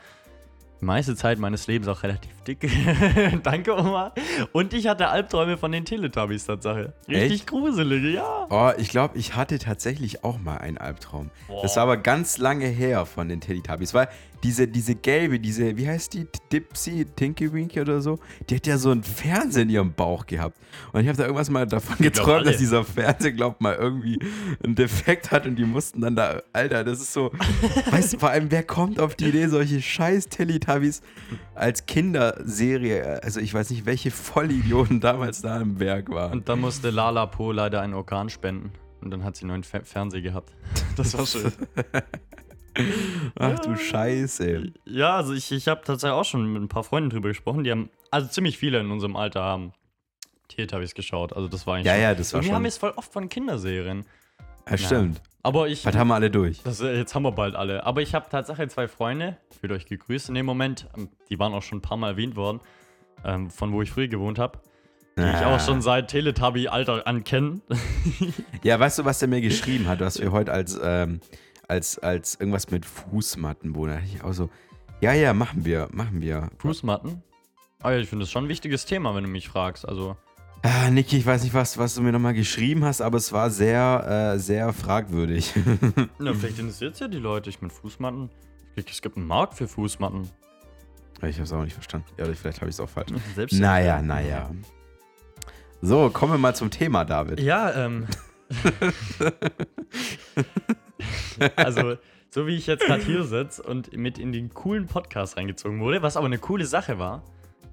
die 0.80 0.84
meiste 0.84 1.16
Zeit 1.16 1.38
meines 1.38 1.66
Lebens 1.66 1.88
auch 1.88 2.02
relativ 2.02 2.32
dick. 2.42 2.68
Danke, 3.42 3.76
Oma. 3.76 4.12
Und 4.52 4.72
ich 4.74 4.86
hatte 4.86 5.08
Albträume 5.08 5.56
von 5.56 5.72
den 5.72 5.84
Teletubbies 5.84 6.46
Tatsache. 6.46 6.92
Richtig 7.08 7.32
Echt? 7.32 7.46
gruselige, 7.46 8.10
ja. 8.10 8.46
Oh, 8.50 8.72
ich 8.76 8.88
glaube, 8.88 9.16
ich 9.18 9.36
hatte 9.36 9.58
tatsächlich 9.58 10.24
auch 10.24 10.38
mal 10.38 10.58
einen 10.58 10.78
Albtraum. 10.78 11.30
Boah. 11.48 11.62
Das 11.62 11.76
war 11.76 11.84
aber 11.84 11.96
ganz 11.96 12.38
lange 12.38 12.66
her 12.66 13.06
von 13.06 13.28
den 13.28 13.40
Teletubbies, 13.40 13.94
weil 13.94 14.08
diese, 14.44 14.68
diese 14.68 14.94
gelbe, 14.94 15.40
diese, 15.40 15.76
wie 15.76 15.88
heißt 15.88 16.12
die? 16.12 16.26
Dipsy, 16.52 17.06
Tinky 17.16 17.50
Winky 17.50 17.80
oder 17.80 18.02
so? 18.02 18.18
Die 18.48 18.56
hat 18.56 18.66
ja 18.66 18.76
so 18.76 18.90
einen 18.90 19.02
Fernseher 19.02 19.62
in 19.62 19.70
ihrem 19.70 19.92
Bauch 19.94 20.26
gehabt. 20.26 20.58
Und 20.92 21.00
ich 21.00 21.08
habe 21.08 21.16
da 21.16 21.24
irgendwas 21.24 21.48
mal 21.48 21.66
davon 21.66 21.96
geträumt, 21.98 22.46
dass 22.46 22.58
dieser 22.58 22.84
Fernseher, 22.84 23.32
glaubt 23.32 23.62
mal, 23.62 23.74
irgendwie 23.74 24.18
einen 24.62 24.74
Defekt 24.74 25.30
hat 25.30 25.46
und 25.46 25.56
die 25.56 25.64
mussten 25.64 26.02
dann 26.02 26.14
da, 26.14 26.42
Alter, 26.52 26.84
das 26.84 27.00
ist 27.00 27.14
so, 27.14 27.32
weißt 27.90 28.12
du, 28.12 28.18
vor 28.18 28.30
allem, 28.30 28.50
wer 28.50 28.62
kommt 28.62 29.00
auf 29.00 29.14
die 29.14 29.30
Idee, 29.30 29.48
solche 29.48 29.80
scheiß 29.80 30.28
Teletubbies 30.28 31.00
als 31.54 31.86
Kinderserie, 31.86 33.22
also 33.22 33.40
ich 33.40 33.54
weiß 33.54 33.70
nicht, 33.70 33.86
welche 33.86 34.10
Vollidioten 34.10 35.00
damals 35.00 35.40
da 35.40 35.58
im 35.58 35.80
Werk 35.80 36.10
waren. 36.10 36.32
Und 36.32 36.48
dann 36.50 36.60
musste 36.60 36.90
Lala 36.90 37.24
Po 37.26 37.50
leider 37.50 37.80
einen 37.80 37.94
Organ 37.94 38.28
spenden. 38.28 38.72
Und 39.00 39.10
dann 39.10 39.24
hat 39.24 39.36
sie 39.36 39.42
einen 39.42 39.62
neuen 39.62 39.64
Fernseher 39.64 40.20
gehabt. 40.20 40.52
Das 40.96 41.16
war 41.16 41.26
schön. 41.26 41.52
Ach 43.38 43.58
du 43.60 43.76
Scheiße. 43.76 44.72
Ja, 44.84 45.16
also 45.16 45.32
ich, 45.32 45.50
ich 45.52 45.68
habe 45.68 45.82
tatsächlich 45.84 46.14
auch 46.14 46.24
schon 46.24 46.52
mit 46.52 46.62
ein 46.62 46.68
paar 46.68 46.84
Freunden 46.84 47.10
drüber 47.10 47.28
gesprochen. 47.28 47.64
Die 47.64 47.70
haben, 47.70 47.90
also 48.10 48.28
ziemlich 48.28 48.58
viele 48.58 48.80
in 48.80 48.90
unserem 48.90 49.16
Alter 49.16 49.42
haben 49.42 49.72
Teletubbies 50.48 50.94
geschaut. 50.94 51.32
Also 51.32 51.48
das 51.48 51.66
war 51.66 51.76
eigentlich. 51.76 51.86
Ja, 51.86 51.96
ja, 51.96 52.14
das 52.14 52.32
war 52.32 52.38
und 52.38 52.44
schon. 52.44 52.52
Wir 52.52 52.56
haben 52.56 52.64
jetzt 52.64 52.78
voll 52.78 52.92
oft 52.96 53.12
von 53.12 53.28
Kinderserien. 53.28 54.04
Ja, 54.68 54.78
stimmt. 54.78 55.20
Aber 55.42 55.68
ich. 55.68 55.84
Was 55.84 55.94
haben 55.94 56.08
wir 56.08 56.14
alle 56.14 56.30
durch? 56.30 56.62
Das, 56.62 56.80
äh, 56.80 56.96
jetzt 56.96 57.14
haben 57.14 57.22
wir 57.22 57.32
bald 57.32 57.54
alle. 57.54 57.84
Aber 57.84 58.00
ich 58.00 58.14
habe 58.14 58.26
tatsächlich 58.30 58.70
zwei 58.70 58.88
Freunde, 58.88 59.36
fühlt 59.60 59.72
euch 59.72 59.86
gegrüßt 59.86 60.30
in 60.30 60.34
dem 60.34 60.46
Moment. 60.46 60.88
Ähm, 60.96 61.08
die 61.28 61.38
waren 61.38 61.52
auch 61.52 61.62
schon 61.62 61.78
ein 61.78 61.82
paar 61.82 61.98
Mal 61.98 62.10
erwähnt 62.12 62.34
worden, 62.34 62.60
ähm, 63.24 63.50
von 63.50 63.72
wo 63.72 63.82
ich 63.82 63.90
früher 63.90 64.08
gewohnt 64.08 64.38
habe. 64.38 64.58
Die 65.16 65.22
ah. 65.22 65.40
ich 65.40 65.46
auch 65.46 65.60
schon 65.60 65.80
seit 65.80 66.08
Teletubby-Alter 66.08 67.06
ankenne. 67.06 67.60
ja, 68.62 68.80
weißt 68.80 68.98
du, 68.98 69.04
was 69.04 69.20
der 69.20 69.28
mir 69.28 69.40
geschrieben 69.40 69.86
hat, 69.86 70.00
was 70.00 70.18
wir 70.18 70.32
heute 70.32 70.52
als 70.52 70.78
ähm, 70.82 71.20
als, 71.74 71.98
als 71.98 72.36
irgendwas 72.36 72.70
mit 72.70 72.86
Fußmatten, 72.86 73.74
wo 73.74 73.86
da 73.86 73.98
ich 73.98 74.22
auch 74.22 74.32
so, 74.32 74.48
ja, 75.00 75.12
ja, 75.12 75.34
machen 75.34 75.64
wir, 75.64 75.88
machen 75.92 76.20
wir. 76.20 76.50
Fußmatten? 76.58 77.22
Ah 77.82 77.90
ja, 77.92 77.98
ich 77.98 78.08
finde 78.08 78.22
das 78.22 78.30
schon 78.30 78.44
ein 78.44 78.48
wichtiges 78.48 78.86
Thema, 78.86 79.14
wenn 79.14 79.24
du 79.24 79.30
mich 79.30 79.48
fragst. 79.48 79.86
Also. 79.86 80.16
Ah, 80.62 80.88
Niki, 80.88 81.18
ich 81.18 81.26
weiß 81.26 81.42
nicht, 81.42 81.52
was, 81.52 81.76
was 81.76 81.94
du 81.94 82.00
mir 82.00 82.12
nochmal 82.12 82.32
geschrieben 82.32 82.84
hast, 82.84 83.02
aber 83.02 83.18
es 83.18 83.32
war 83.32 83.50
sehr, 83.50 84.34
äh, 84.34 84.38
sehr 84.38 84.72
fragwürdig. 84.72 85.52
Na, 86.18 86.32
vielleicht 86.32 86.58
interessiert 86.60 86.94
es 86.94 87.00
ja 87.00 87.08
die 87.08 87.18
Leute. 87.18 87.50
Ich 87.50 87.60
mit 87.60 87.72
Fußmatten. 87.72 88.30
Es 88.76 89.02
gibt 89.02 89.16
einen 89.16 89.26
Markt 89.26 89.54
für 89.54 89.68
Fußmatten. 89.68 90.30
Ich 91.22 91.36
habe 91.36 91.44
es 91.44 91.52
auch 91.52 91.62
nicht 91.62 91.74
verstanden. 91.74 92.06
Ja, 92.16 92.24
vielleicht 92.26 92.60
habe 92.60 92.70
ich 92.70 92.76
es 92.76 92.80
auch 92.80 92.88
falsch. 92.88 93.10
Selbst 93.34 93.58
naja, 93.58 94.00
naja. 94.00 94.50
So, 95.82 96.08
kommen 96.08 96.32
wir 96.32 96.38
mal 96.38 96.54
zum 96.54 96.70
Thema, 96.70 97.04
David. 97.04 97.40
Ja, 97.40 97.72
ähm. 97.72 98.06
also, 101.56 101.96
so 102.30 102.46
wie 102.46 102.56
ich 102.56 102.66
jetzt 102.66 102.86
gerade 102.86 103.02
hier 103.02 103.24
sitze 103.24 103.62
und 103.62 103.96
mit 103.96 104.18
in 104.18 104.32
den 104.32 104.52
coolen 104.52 104.86
Podcast 104.86 105.36
reingezogen 105.36 105.80
wurde, 105.80 106.02
was 106.02 106.16
aber 106.16 106.26
eine 106.26 106.38
coole 106.38 106.66
Sache 106.66 106.98
war, 106.98 107.22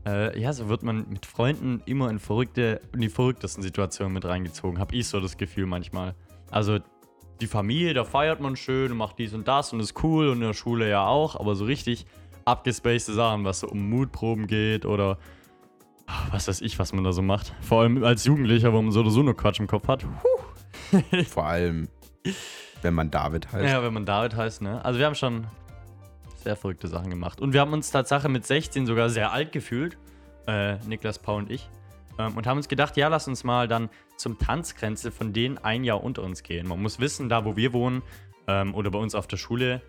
äh, 0.05 0.39
ja, 0.39 0.51
so 0.53 0.69
wird 0.69 0.83
man 0.83 1.07
mit 1.09 1.25
Freunden 1.25 1.81
immer 1.85 2.09
in 2.09 2.19
verrückte, 2.19 2.81
in 2.93 3.01
die 3.01 3.09
verrücktesten 3.09 3.63
Situationen 3.63 4.13
mit 4.13 4.25
reingezogen, 4.25 4.79
habe 4.79 4.95
ich 4.95 5.07
so 5.07 5.19
das 5.19 5.37
Gefühl 5.37 5.65
manchmal. 5.65 6.15
Also 6.49 6.79
die 7.39 7.47
Familie, 7.47 7.93
da 7.93 8.03
feiert 8.03 8.39
man 8.39 8.55
schön 8.55 8.91
und 8.91 8.97
macht 8.97 9.19
dies 9.19 9.33
und 9.33 9.47
das 9.47 9.73
und 9.73 9.79
ist 9.79 10.03
cool 10.03 10.29
und 10.29 10.37
in 10.37 10.47
der 10.47 10.53
Schule 10.53 10.89
ja 10.89 11.05
auch, 11.05 11.39
aber 11.39 11.55
so 11.55 11.65
richtig 11.65 12.05
abgespacede 12.45 13.15
Sachen, 13.15 13.43
was 13.45 13.59
so 13.59 13.67
um 13.67 13.89
Mutproben 13.89 14.47
geht 14.47 14.85
oder 14.85 15.17
was 16.31 16.47
weiß 16.47 16.61
ich, 16.61 16.77
was 16.79 16.93
man 16.93 17.03
da 17.03 17.11
so 17.11 17.21
macht. 17.21 17.53
Vor 17.61 17.81
allem 17.81 18.03
als 18.03 18.25
Jugendlicher, 18.25 18.73
wo 18.73 18.81
man 18.81 18.91
so 18.91 19.01
oder 19.01 19.11
so 19.11 19.23
nur 19.23 19.35
Quatsch 19.35 19.59
im 19.59 19.67
Kopf 19.67 19.87
hat. 19.87 20.05
Vor 21.27 21.45
allem, 21.45 21.87
wenn 22.81 22.93
man 22.93 23.11
David 23.11 23.51
heißt. 23.51 23.69
Ja, 23.69 23.83
wenn 23.83 23.93
man 23.93 24.05
David 24.05 24.35
heißt, 24.35 24.61
ne? 24.61 24.83
Also 24.83 24.99
wir 24.99 25.05
haben 25.05 25.15
schon 25.15 25.47
sehr 26.35 26.55
verrückte 26.55 26.87
Sachen 26.87 27.09
gemacht. 27.09 27.39
Und 27.39 27.53
wir 27.53 27.61
haben 27.61 27.73
uns 27.73 27.91
Tatsache 27.91 28.29
mit 28.29 28.45
16 28.45 28.85
sogar 28.85 29.09
sehr 29.09 29.31
alt 29.31 29.51
gefühlt. 29.51 29.97
Äh, 30.47 30.77
Niklas, 30.87 31.19
Paul 31.19 31.43
und 31.43 31.51
ich. 31.51 31.69
Ähm, 32.17 32.35
und 32.35 32.47
haben 32.47 32.57
uns 32.57 32.67
gedacht, 32.67 32.97
ja, 32.97 33.07
lass 33.07 33.27
uns 33.27 33.43
mal 33.43 33.67
dann 33.67 33.89
zum 34.17 34.39
Tanzgrenze 34.39 35.11
von 35.11 35.33
denen 35.33 35.57
ein 35.57 35.83
Jahr 35.83 36.03
unter 36.03 36.23
uns 36.23 36.43
gehen. 36.43 36.67
Man 36.67 36.81
muss 36.81 36.99
wissen, 36.99 37.29
da 37.29 37.45
wo 37.45 37.55
wir 37.55 37.73
wohnen 37.73 38.01
ähm, 38.47 38.75
oder 38.75 38.91
bei 38.91 38.99
uns 38.99 39.15
auf 39.15 39.27
der 39.27 39.37
Schule 39.37 39.81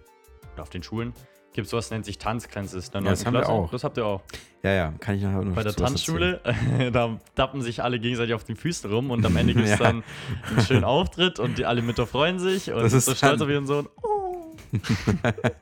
oder 0.55 0.63
auf 0.63 0.71
den 0.71 0.83
Schulen, 0.83 1.15
gibt 1.53 1.67
es 1.67 1.71
sowas, 1.71 1.91
nennt 1.91 2.05
sich 2.05 2.19
dann 2.19 2.39
Ja, 2.39 3.11
das 3.11 3.27
haben 3.27 3.35
wir 3.35 3.49
auch. 3.49 3.71
Das 3.71 3.85
habt 3.85 3.97
ihr 3.97 4.07
auch. 4.07 4.23
Ja, 4.63 4.71
ja, 4.73 4.95
kann 5.01 5.17
ich 5.17 5.23
nachher 5.23 5.43
noch 5.43 5.55
Bei 5.55 5.63
der. 5.63 5.75
Tanzschule, 5.75 6.41
da 6.93 7.19
tappen 7.35 7.63
sich 7.63 7.83
alle 7.83 7.99
gegenseitig 7.99 8.35
auf 8.35 8.45
den 8.45 8.57
Füßen 8.57 8.91
rum 8.91 9.11
und 9.11 9.25
am 9.27 9.37
Ende 9.37 9.55
gibt 9.55 9.65
es 9.67 9.73
Ja. 9.73 9.77
dann 9.79 10.05
einen 10.51 10.65
schönen 10.67 10.85
Auftritt 10.85 11.39
und 11.39 11.59
die 11.59 11.67
alle 11.67 11.83
Mütter 11.83 12.07
freuen 12.07 12.39
sich 12.39 12.71
und 12.73 12.83
Das 12.83 12.93
ist 12.93 13.07
so 13.07 13.15
stolz 13.15 13.41
auf 13.41 13.49
ihren 13.49 13.67
Sohn. 13.67 13.89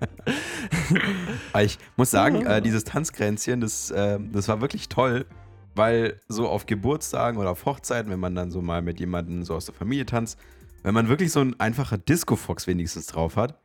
Ich 1.63 1.79
muss 1.97 2.11
sagen, 2.11 2.47
äh, 2.47 2.63
dieses 2.63 2.85
Tanzkränzchen, 2.85 3.61
das, 3.61 3.91
äh, 3.91 4.19
das 4.33 4.49
war 4.49 4.61
wirklich 4.61 4.89
toll, 4.89 5.27
weil 5.75 6.21
so 6.29 6.49
auf 6.49 6.67
Geburtstagen 6.67 7.39
oder 7.39 7.51
auf 7.51 7.65
Hochzeiten, 7.67 8.11
wenn 8.11 8.21
man 8.21 8.35
dann 8.35 8.51
so 8.51 8.63
mal 8.63 8.83
mit 8.83 9.01
jemandem 9.01 9.45
so 9.45 9.55
aus 9.55 9.67
der 9.67 9.75
Familie 9.75 10.07
tanzt, 10.07 10.39
wenn 10.83 10.95
man 10.95 11.09
wirklich 11.09 11.33
so 11.33 11.41
ein 11.41 11.59
einfacher 11.61 11.99
Disco-Fox 11.99 12.67
wenigstens 12.67 13.07
drauf 13.07 13.37
hat, 13.37 13.59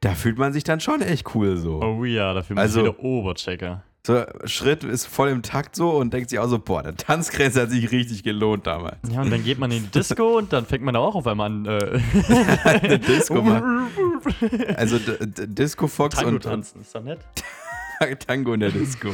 da 0.00 0.14
fühlt 0.14 0.38
man 0.38 0.52
sich 0.52 0.64
dann 0.64 0.80
schon 0.80 1.00
echt 1.02 1.34
cool 1.34 1.56
so. 1.56 1.80
Oh 1.82 2.04
ja, 2.04 2.32
da 2.34 2.42
fühlt 2.42 2.56
man 2.56 2.62
Also- 2.62 2.80
sich 2.84 2.90
wieder 2.92 3.04
Oberchecker. 3.04 3.82
So, 4.06 4.24
Schritt 4.44 4.84
ist 4.84 5.06
voll 5.06 5.28
im 5.28 5.42
Takt 5.42 5.76
so 5.76 5.90
und 5.90 6.14
denkt 6.14 6.30
sich 6.30 6.38
auch 6.38 6.48
so, 6.48 6.58
boah, 6.58 6.82
der 6.82 6.96
Tanzkränzchen 6.96 7.62
hat 7.62 7.70
sich 7.70 7.90
richtig 7.90 8.22
gelohnt 8.22 8.66
damals. 8.66 8.96
Ja, 9.12 9.20
und 9.20 9.30
dann 9.30 9.44
geht 9.44 9.58
man 9.58 9.70
in 9.70 9.82
die 9.82 9.90
Disco 9.90 10.24
und 10.38 10.50
dann 10.52 10.64
fängt 10.64 10.82
man 10.82 10.94
da 10.94 11.00
auch 11.00 11.14
auf 11.14 11.26
einmal 11.26 11.46
an. 11.50 11.66
Äh, 11.66 12.00
Eine 12.64 12.98
Disco 13.00 13.42
machen. 13.42 13.88
Also 14.76 14.98
D- 14.98 15.26
D- 15.26 15.46
Disco-Fox 15.48 16.14
Tango 16.14 16.28
und, 16.30 16.34
und 16.36 16.42
tanzen, 16.42 16.80
ist 16.80 16.94
doch 16.94 17.02
nett. 17.02 17.18
Tango 18.26 18.54
in 18.54 18.60
der 18.60 18.70
Disco. 18.70 19.08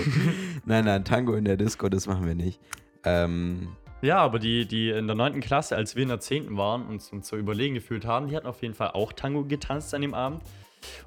nein, 0.64 0.84
nein, 0.84 1.04
Tango 1.04 1.34
in 1.34 1.44
der 1.46 1.56
Disco, 1.56 1.88
das 1.88 2.06
machen 2.06 2.26
wir 2.26 2.34
nicht. 2.36 2.60
Ähm, 3.04 3.68
Ja, 4.02 4.18
aber 4.18 4.38
die, 4.38 4.66
die 4.66 4.90
in 4.90 5.06
der 5.08 5.16
9. 5.16 5.40
Klasse, 5.40 5.74
als 5.74 5.96
wir 5.96 6.02
in 6.04 6.10
der 6.10 6.20
10. 6.20 6.56
waren 6.56 6.86
und 6.86 7.02
uns 7.10 7.26
so 7.26 7.36
überlegen 7.36 7.74
gefühlt 7.74 8.04
haben, 8.04 8.28
die 8.28 8.36
hatten 8.36 8.46
auf 8.46 8.62
jeden 8.62 8.74
Fall 8.74 8.90
auch 8.92 9.12
Tango 9.12 9.42
getanzt 9.44 9.92
an 9.94 10.02
dem 10.02 10.14
Abend 10.14 10.42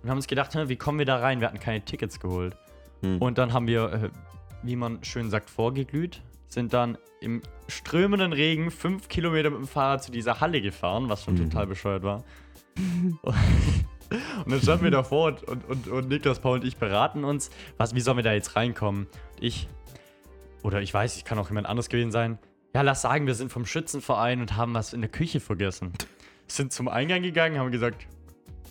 und 0.03 0.09
haben 0.09 0.17
uns 0.17 0.27
gedacht, 0.27 0.51
wie 0.55 0.75
kommen 0.75 0.99
wir 0.99 1.05
da 1.05 1.17
rein? 1.17 1.39
Wir 1.39 1.47
hatten 1.47 1.59
keine 1.59 1.83
Tickets 1.83 2.19
geholt. 2.19 2.55
Hm. 3.01 3.19
Und 3.21 3.37
dann 3.37 3.53
haben 3.53 3.67
wir, 3.67 3.91
äh, 3.93 4.09
wie 4.63 4.75
man 4.75 5.03
schön 5.03 5.29
sagt, 5.29 5.49
vorgeglüht, 5.49 6.21
sind 6.47 6.73
dann 6.73 6.97
im 7.19 7.41
strömenden 7.67 8.31
Regen 8.33 8.71
fünf 8.71 9.07
Kilometer 9.09 9.49
mit 9.49 9.59
dem 9.59 9.67
Fahrrad 9.67 10.03
zu 10.03 10.11
dieser 10.11 10.39
Halle 10.39 10.61
gefahren, 10.61 11.09
was 11.09 11.23
schon 11.23 11.33
Mhm. 11.35 11.49
total 11.49 11.67
bescheuert 11.67 12.03
war. 12.03 12.23
Und 14.45 14.51
dann 14.51 14.61
standen 14.61 14.85
wir 14.85 14.91
davor 14.91 15.27
und, 15.27 15.43
und, 15.43 15.65
und, 15.69 15.87
und 15.89 16.07
Niklas, 16.07 16.39
Paul 16.39 16.59
und 16.59 16.63
ich 16.65 16.77
beraten 16.77 17.25
uns, 17.25 17.49
was, 17.75 17.93
wie 17.93 17.99
sollen 17.99 18.15
wir 18.15 18.23
da 18.23 18.31
jetzt 18.31 18.55
reinkommen? 18.55 19.03
Und 19.07 19.43
ich, 19.43 19.67
oder 20.63 20.81
ich 20.81 20.93
weiß, 20.93 21.17
ich 21.17 21.25
kann 21.25 21.37
auch 21.39 21.49
jemand 21.49 21.67
anderes 21.67 21.89
gewesen 21.89 22.13
sein. 22.13 22.39
Ja, 22.73 22.83
lass 22.83 23.01
sagen, 23.01 23.27
wir 23.27 23.33
sind 23.35 23.51
vom 23.51 23.65
Schützenverein 23.65 24.39
und 24.39 24.55
haben 24.55 24.73
was 24.73 24.93
in 24.93 25.01
der 25.01 25.09
Küche 25.09 25.41
vergessen. 25.41 25.91
Sind 26.47 26.71
zum 26.71 26.87
Eingang 26.87 27.21
gegangen, 27.21 27.59
haben 27.59 27.69
gesagt, 27.69 28.07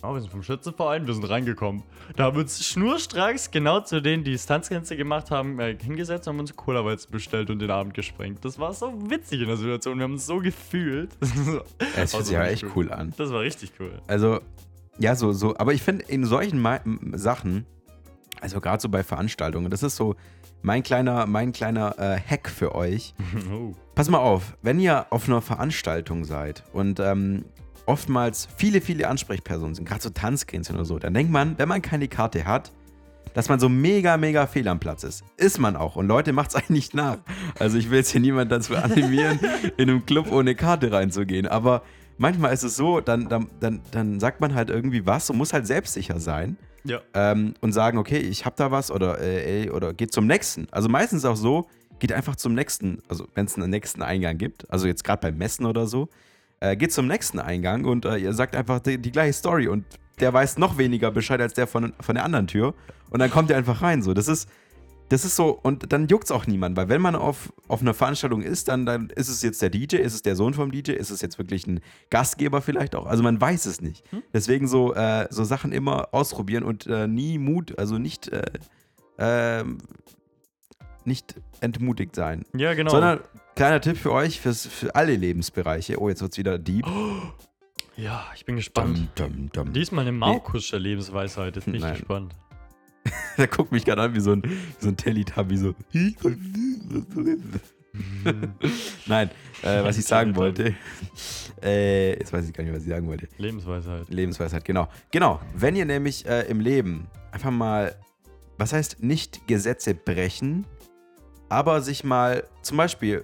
oh, 0.03 0.13
wir 0.13 0.21
sind 0.21 0.29
vom 0.29 0.43
Schützenverein, 0.43 1.07
wir 1.07 1.13
sind 1.13 1.25
reingekommen. 1.25 1.83
Da 2.15 2.25
haben 2.25 2.35
wir 2.35 2.41
uns 2.41 2.65
schnurstracks 2.65 3.51
genau 3.51 3.81
zu 3.81 4.01
denen, 4.01 4.23
die 4.23 4.31
Distanzgrenze 4.31 4.97
gemacht 4.97 5.31
haben, 5.31 5.59
äh, 5.59 5.77
hingesetzt 5.81 6.27
und 6.27 6.33
haben 6.33 6.39
uns 6.39 6.55
Cola-Weizen 6.55 7.11
bestellt 7.11 7.49
und 7.49 7.59
den 7.59 7.71
Abend 7.71 7.93
gesprengt. 7.93 8.43
Das 8.43 8.59
war 8.59 8.73
so 8.73 8.93
witzig 9.09 9.41
in 9.41 9.47
der 9.47 9.57
Situation, 9.57 9.97
wir 9.97 10.03
haben 10.03 10.13
uns 10.13 10.25
so 10.25 10.39
gefühlt. 10.39 11.11
es 11.95 12.11
fühlt 12.13 12.25
sich 12.25 12.33
ja 12.33 12.45
echt 12.45 12.65
cool 12.75 12.91
an. 12.91 13.13
Das 13.17 13.31
war 13.31 13.41
richtig 13.41 13.71
cool. 13.79 13.91
Also, 14.07 14.39
ja, 14.97 15.15
so, 15.15 15.31
so, 15.31 15.55
aber 15.57 15.73
ich 15.73 15.81
finde 15.81 16.05
in 16.05 16.25
solchen 16.25 16.59
Ma 16.59 16.79
Sachen, 17.13 17.65
also 18.41 18.61
gerade 18.61 18.81
so 18.81 18.89
bei 18.89 19.03
Veranstaltungen, 19.03 19.69
das 19.69 19.83
ist 19.83 19.95
so 19.95 20.15
mein 20.61 20.83
kleiner, 20.83 21.25
mein 21.27 21.51
kleiner 21.51 21.97
äh, 21.99 22.19
Hack 22.19 22.49
für 22.49 22.75
euch. 22.75 23.13
oh. 23.51 23.73
Pass 23.95 24.09
mal 24.09 24.19
auf, 24.19 24.57
wenn 24.61 24.79
ihr 24.79 25.07
auf 25.11 25.27
einer 25.27 25.41
Veranstaltung 25.41 26.23
seid 26.23 26.63
und 26.73 26.99
ähm, 26.99 27.45
oftmals 27.87 28.47
viele, 28.57 28.81
viele 28.81 29.07
Ansprechpersonen 29.07 29.73
sind, 29.73 29.87
gerade 29.87 30.01
so 30.01 30.09
Tanzgrenzen 30.09 30.75
oder 30.75 30.85
so, 30.85 30.99
dann 30.99 31.13
denkt 31.13 31.31
man, 31.31 31.57
wenn 31.57 31.67
man 31.67 31.81
keine 31.81 32.07
Karte 32.07 32.45
hat, 32.45 32.71
dass 33.33 33.49
man 33.49 33.59
so 33.59 33.69
mega, 33.69 34.17
mega 34.17 34.47
fehl 34.47 34.67
am 34.67 34.79
Platz 34.79 35.03
ist. 35.03 35.23
Ist 35.37 35.59
man 35.59 35.75
auch. 35.75 35.95
Und 35.95 36.07
Leute, 36.07 36.33
macht's 36.33 36.55
eigentlich 36.55 36.69
nicht 36.69 36.93
nach. 36.93 37.17
Also 37.59 37.77
ich 37.77 37.89
will 37.89 37.99
jetzt 37.99 38.11
hier 38.11 38.21
niemand 38.21 38.51
dazu 38.51 38.75
animieren, 38.75 39.39
in 39.77 39.89
einem 39.89 40.05
Club 40.05 40.31
ohne 40.31 40.55
Karte 40.55 40.91
reinzugehen. 40.91 41.47
Aber 41.47 41.83
manchmal 42.17 42.53
ist 42.53 42.63
es 42.63 42.75
so, 42.75 42.99
dann, 42.99 43.29
dann, 43.29 43.47
dann, 43.59 43.81
dann 43.91 44.19
sagt 44.19 44.41
man 44.41 44.53
halt 44.53 44.69
irgendwie 44.69 45.05
was 45.05 45.29
und 45.29 45.37
muss 45.37 45.53
halt 45.53 45.67
selbstsicher 45.67 46.19
sein 46.19 46.57
Ja. 46.83 47.01
ähm, 47.13 47.53
und 47.61 47.73
sagen, 47.73 47.97
okay, 47.97 48.17
ich 48.17 48.45
hab 48.45 48.55
da 48.55 48.71
was 48.71 48.91
oder 48.91 49.19
äh, 49.19 49.61
ey, 49.61 49.69
oder 49.69 49.93
geht 49.93 50.11
zum 50.11 50.27
nächsten. 50.27 50.67
Also 50.71 50.89
meistens 50.89 51.23
auch 51.23 51.35
so, 51.35 51.67
geht 51.99 52.11
einfach 52.13 52.35
zum 52.35 52.53
nächsten, 52.53 53.01
also 53.07 53.27
wenn 53.35 53.45
es 53.45 53.55
einen 53.55 53.69
nächsten 53.69 54.01
Eingang 54.01 54.37
gibt, 54.37 54.69
also 54.71 54.87
jetzt 54.87 55.03
gerade 55.03 55.21
beim 55.21 55.37
Messen 55.37 55.65
oder 55.65 55.87
so, 55.87 56.09
äh, 56.59 56.75
geht 56.75 56.91
zum 56.91 57.07
nächsten 57.07 57.39
Eingang 57.39 57.85
und 57.85 58.05
äh, 58.05 58.17
ihr 58.17 58.33
sagt 58.33 58.55
einfach 58.55 58.79
die, 58.79 58.97
die 58.97 59.11
gleiche 59.11 59.33
Story 59.33 59.67
und 59.67 59.85
der 60.19 60.33
weiß 60.33 60.57
noch 60.57 60.77
weniger 60.77 61.11
Bescheid 61.11 61.39
als 61.41 61.53
der 61.53 61.67
von, 61.67 61.93
von 61.99 62.15
der 62.15 62.23
anderen 62.23 62.47
Tür 62.47 62.73
und 63.09 63.19
dann 63.19 63.29
kommt 63.29 63.49
ihr 63.49 63.57
einfach 63.57 63.81
rein. 63.81 64.01
So, 64.01 64.13
das 64.13 64.27
ist, 64.27 64.49
das 65.09 65.23
ist 65.23 65.35
so, 65.35 65.57
und 65.61 65.93
dann 65.93 66.07
juckt 66.07 66.25
es 66.25 66.31
auch 66.31 66.47
niemand, 66.47 66.75
weil 66.75 66.89
wenn 66.89 67.01
man 67.01 67.15
auf, 67.15 67.53
auf 67.67 67.81
einer 67.81 67.93
Veranstaltung 67.93 68.41
ist, 68.41 68.67
dann, 68.67 68.85
dann 68.85 69.09
ist 69.11 69.29
es 69.29 69.41
jetzt 69.41 69.61
der 69.61 69.69
DJ, 69.69 69.97
ist 69.97 70.13
es 70.13 70.21
der 70.21 70.35
Sohn 70.35 70.53
vom 70.53 70.71
DJ, 70.71 70.91
ist 70.91 71.11
es 71.11 71.21
jetzt 71.21 71.37
wirklich 71.37 71.65
ein 71.65 71.79
Gastgeber 72.09 72.61
vielleicht 72.61 72.95
auch. 72.95 73.05
Also 73.05 73.23
man 73.23 73.39
weiß 73.39 73.67
es 73.67 73.79
nicht. 73.79 74.03
Deswegen 74.33 74.67
so, 74.67 74.93
äh, 74.95 75.27
so 75.29 75.43
Sachen 75.45 75.71
immer 75.71 76.09
ausprobieren 76.11 76.63
und 76.63 76.87
äh, 76.87 77.07
nie 77.07 77.37
Mut, 77.37 77.77
also 77.79 77.97
nicht, 77.97 78.27
äh, 78.29 78.43
ähm, 79.17 79.77
nicht 81.05 81.35
entmutigt 81.61 82.15
sein. 82.15 82.45
Ja, 82.53 82.73
genau. 82.73 82.91
Sondern 82.91 83.21
kleiner 83.57 83.81
Tipp 83.81 83.97
für 83.97 84.13
euch, 84.13 84.39
fürs, 84.39 84.67
für 84.67 84.95
alle 84.95 85.15
Lebensbereiche. 85.15 85.99
Oh, 85.99 86.07
jetzt 86.09 86.21
wird 86.21 86.31
es 86.31 86.37
wieder 86.37 86.59
deep. 86.59 86.85
ja, 87.97 88.25
ich 88.35 88.45
bin 88.45 88.55
gespannt. 88.55 89.09
Dum, 89.15 89.33
dum, 89.33 89.51
dum. 89.51 89.73
Diesmal 89.73 90.03
eine 90.03 90.11
Markusche 90.11 90.77
Lebensweisheit, 90.77 91.55
jetzt 91.55 91.65
bin 91.65 91.73
ich 91.75 91.81
Nein. 91.81 91.93
gespannt. 91.95 92.35
Der 93.37 93.47
guckt 93.47 93.71
mich 93.71 93.83
gerade 93.83 94.03
an 94.03 94.13
wie 94.13 94.19
so 94.19 94.33
ein, 94.33 94.43
wie 94.43 94.49
so 94.79 94.89
ein 94.89 94.97
Teletubby, 94.97 95.57
so. 95.57 95.73
Nein, 99.07 99.31
äh, 99.63 99.83
was 99.83 99.97
ich 99.97 100.05
sagen 100.05 100.35
wollte. 100.35 100.75
Äh, 101.63 102.11
jetzt 102.19 102.31
weiß 102.31 102.47
ich 102.47 102.53
gar 102.53 102.63
nicht, 102.63 102.75
was 102.75 102.83
ich 102.83 102.89
sagen 102.89 103.07
wollte. 103.07 103.27
Lebensweisheit. 103.37 104.07
Lebensweisheit, 104.09 104.65
genau. 104.65 104.87
Genau, 105.09 105.41
wenn 105.55 105.75
ihr 105.75 105.85
nämlich 105.85 106.27
äh, 106.27 106.41
im 106.43 106.59
Leben 106.59 107.07
einfach 107.31 107.49
mal, 107.49 107.95
was 108.59 108.73
heißt 108.73 109.01
nicht 109.01 109.47
Gesetze 109.47 109.95
brechen, 109.95 110.67
aber 111.49 111.81
sich 111.81 112.03
mal 112.03 112.43
zum 112.61 112.77
Beispiel, 112.77 113.23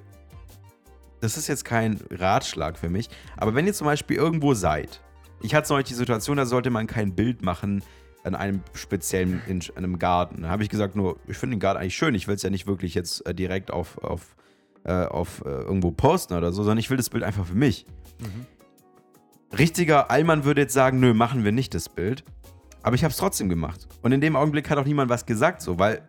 das 1.24 1.38
ist 1.38 1.48
jetzt 1.48 1.64
kein 1.64 2.00
Ratschlag 2.12 2.78
für 2.78 2.90
mich, 2.90 3.10
aber 3.38 3.56
wenn 3.56 3.66
ihr 3.66 3.74
zum 3.74 3.86
Beispiel 3.86 4.18
irgendwo 4.18 4.54
seid, 4.54 5.02
ich 5.42 5.56
hatte 5.56 5.72
neulich 5.72 5.88
die 5.88 5.94
Situation, 5.94 6.36
da 6.36 6.46
sollte 6.46 6.70
man 6.70 6.86
kein 6.86 7.16
Bild 7.16 7.42
machen 7.42 7.82
an 8.26 8.36
einem 8.36 8.62
speziellen, 8.74 9.42
in 9.48 9.62
einem 9.76 10.00
Garten. 10.00 10.44
Da 10.44 10.50
habe 10.50 10.64
ich 10.64 10.70
gesagt, 10.70 10.96
nur, 10.96 11.18
ich 11.28 11.38
finde 11.38 11.56
den 11.56 11.60
Garten 11.62 11.80
eigentlich 11.80 11.96
schön, 11.96 12.14
ich 12.14 12.28
will 12.28 12.36
es 12.36 12.42
ja 12.42 12.50
nicht 12.50 12.68
wirklich 12.68 12.94
jetzt 12.94 13.26
äh, 13.26 13.34
direkt 13.34 13.72
auf, 13.72 13.98
auf, 14.00 14.36
äh, 14.84 14.92
auf 14.92 15.44
äh, 15.46 15.50
irgendwo 15.50 15.92
posten 15.92 16.34
oder 16.34 16.52
so, 16.52 16.64
sondern 16.64 16.78
ich 16.78 16.90
will 16.90 16.98
das 16.98 17.10
Bild 17.10 17.24
einfach 17.24 17.46
für 17.46 17.56
mich. 17.56 17.86
Richtiger 19.58 20.12
Allmann 20.12 20.44
würde 20.44 20.62
jetzt 20.62 20.74
sagen, 20.74 21.00
nö, 21.00 21.14
machen 21.14 21.46
wir 21.46 21.54
nicht 21.54 21.74
das 21.74 21.88
Bild. 21.88 22.26
Aber 22.82 22.96
ich 22.96 23.04
habe 23.06 23.12
es 23.12 23.18
trotzdem 23.18 23.48
gemacht. 23.48 23.88
Und 24.02 24.12
in 24.12 24.20
dem 24.20 24.36
Augenblick 24.36 24.70
hat 24.70 24.78
auch 24.78 24.86
niemand 24.86 25.10
was 25.10 25.26
gesagt, 25.26 25.62
so, 25.62 25.80
weil, 25.80 26.06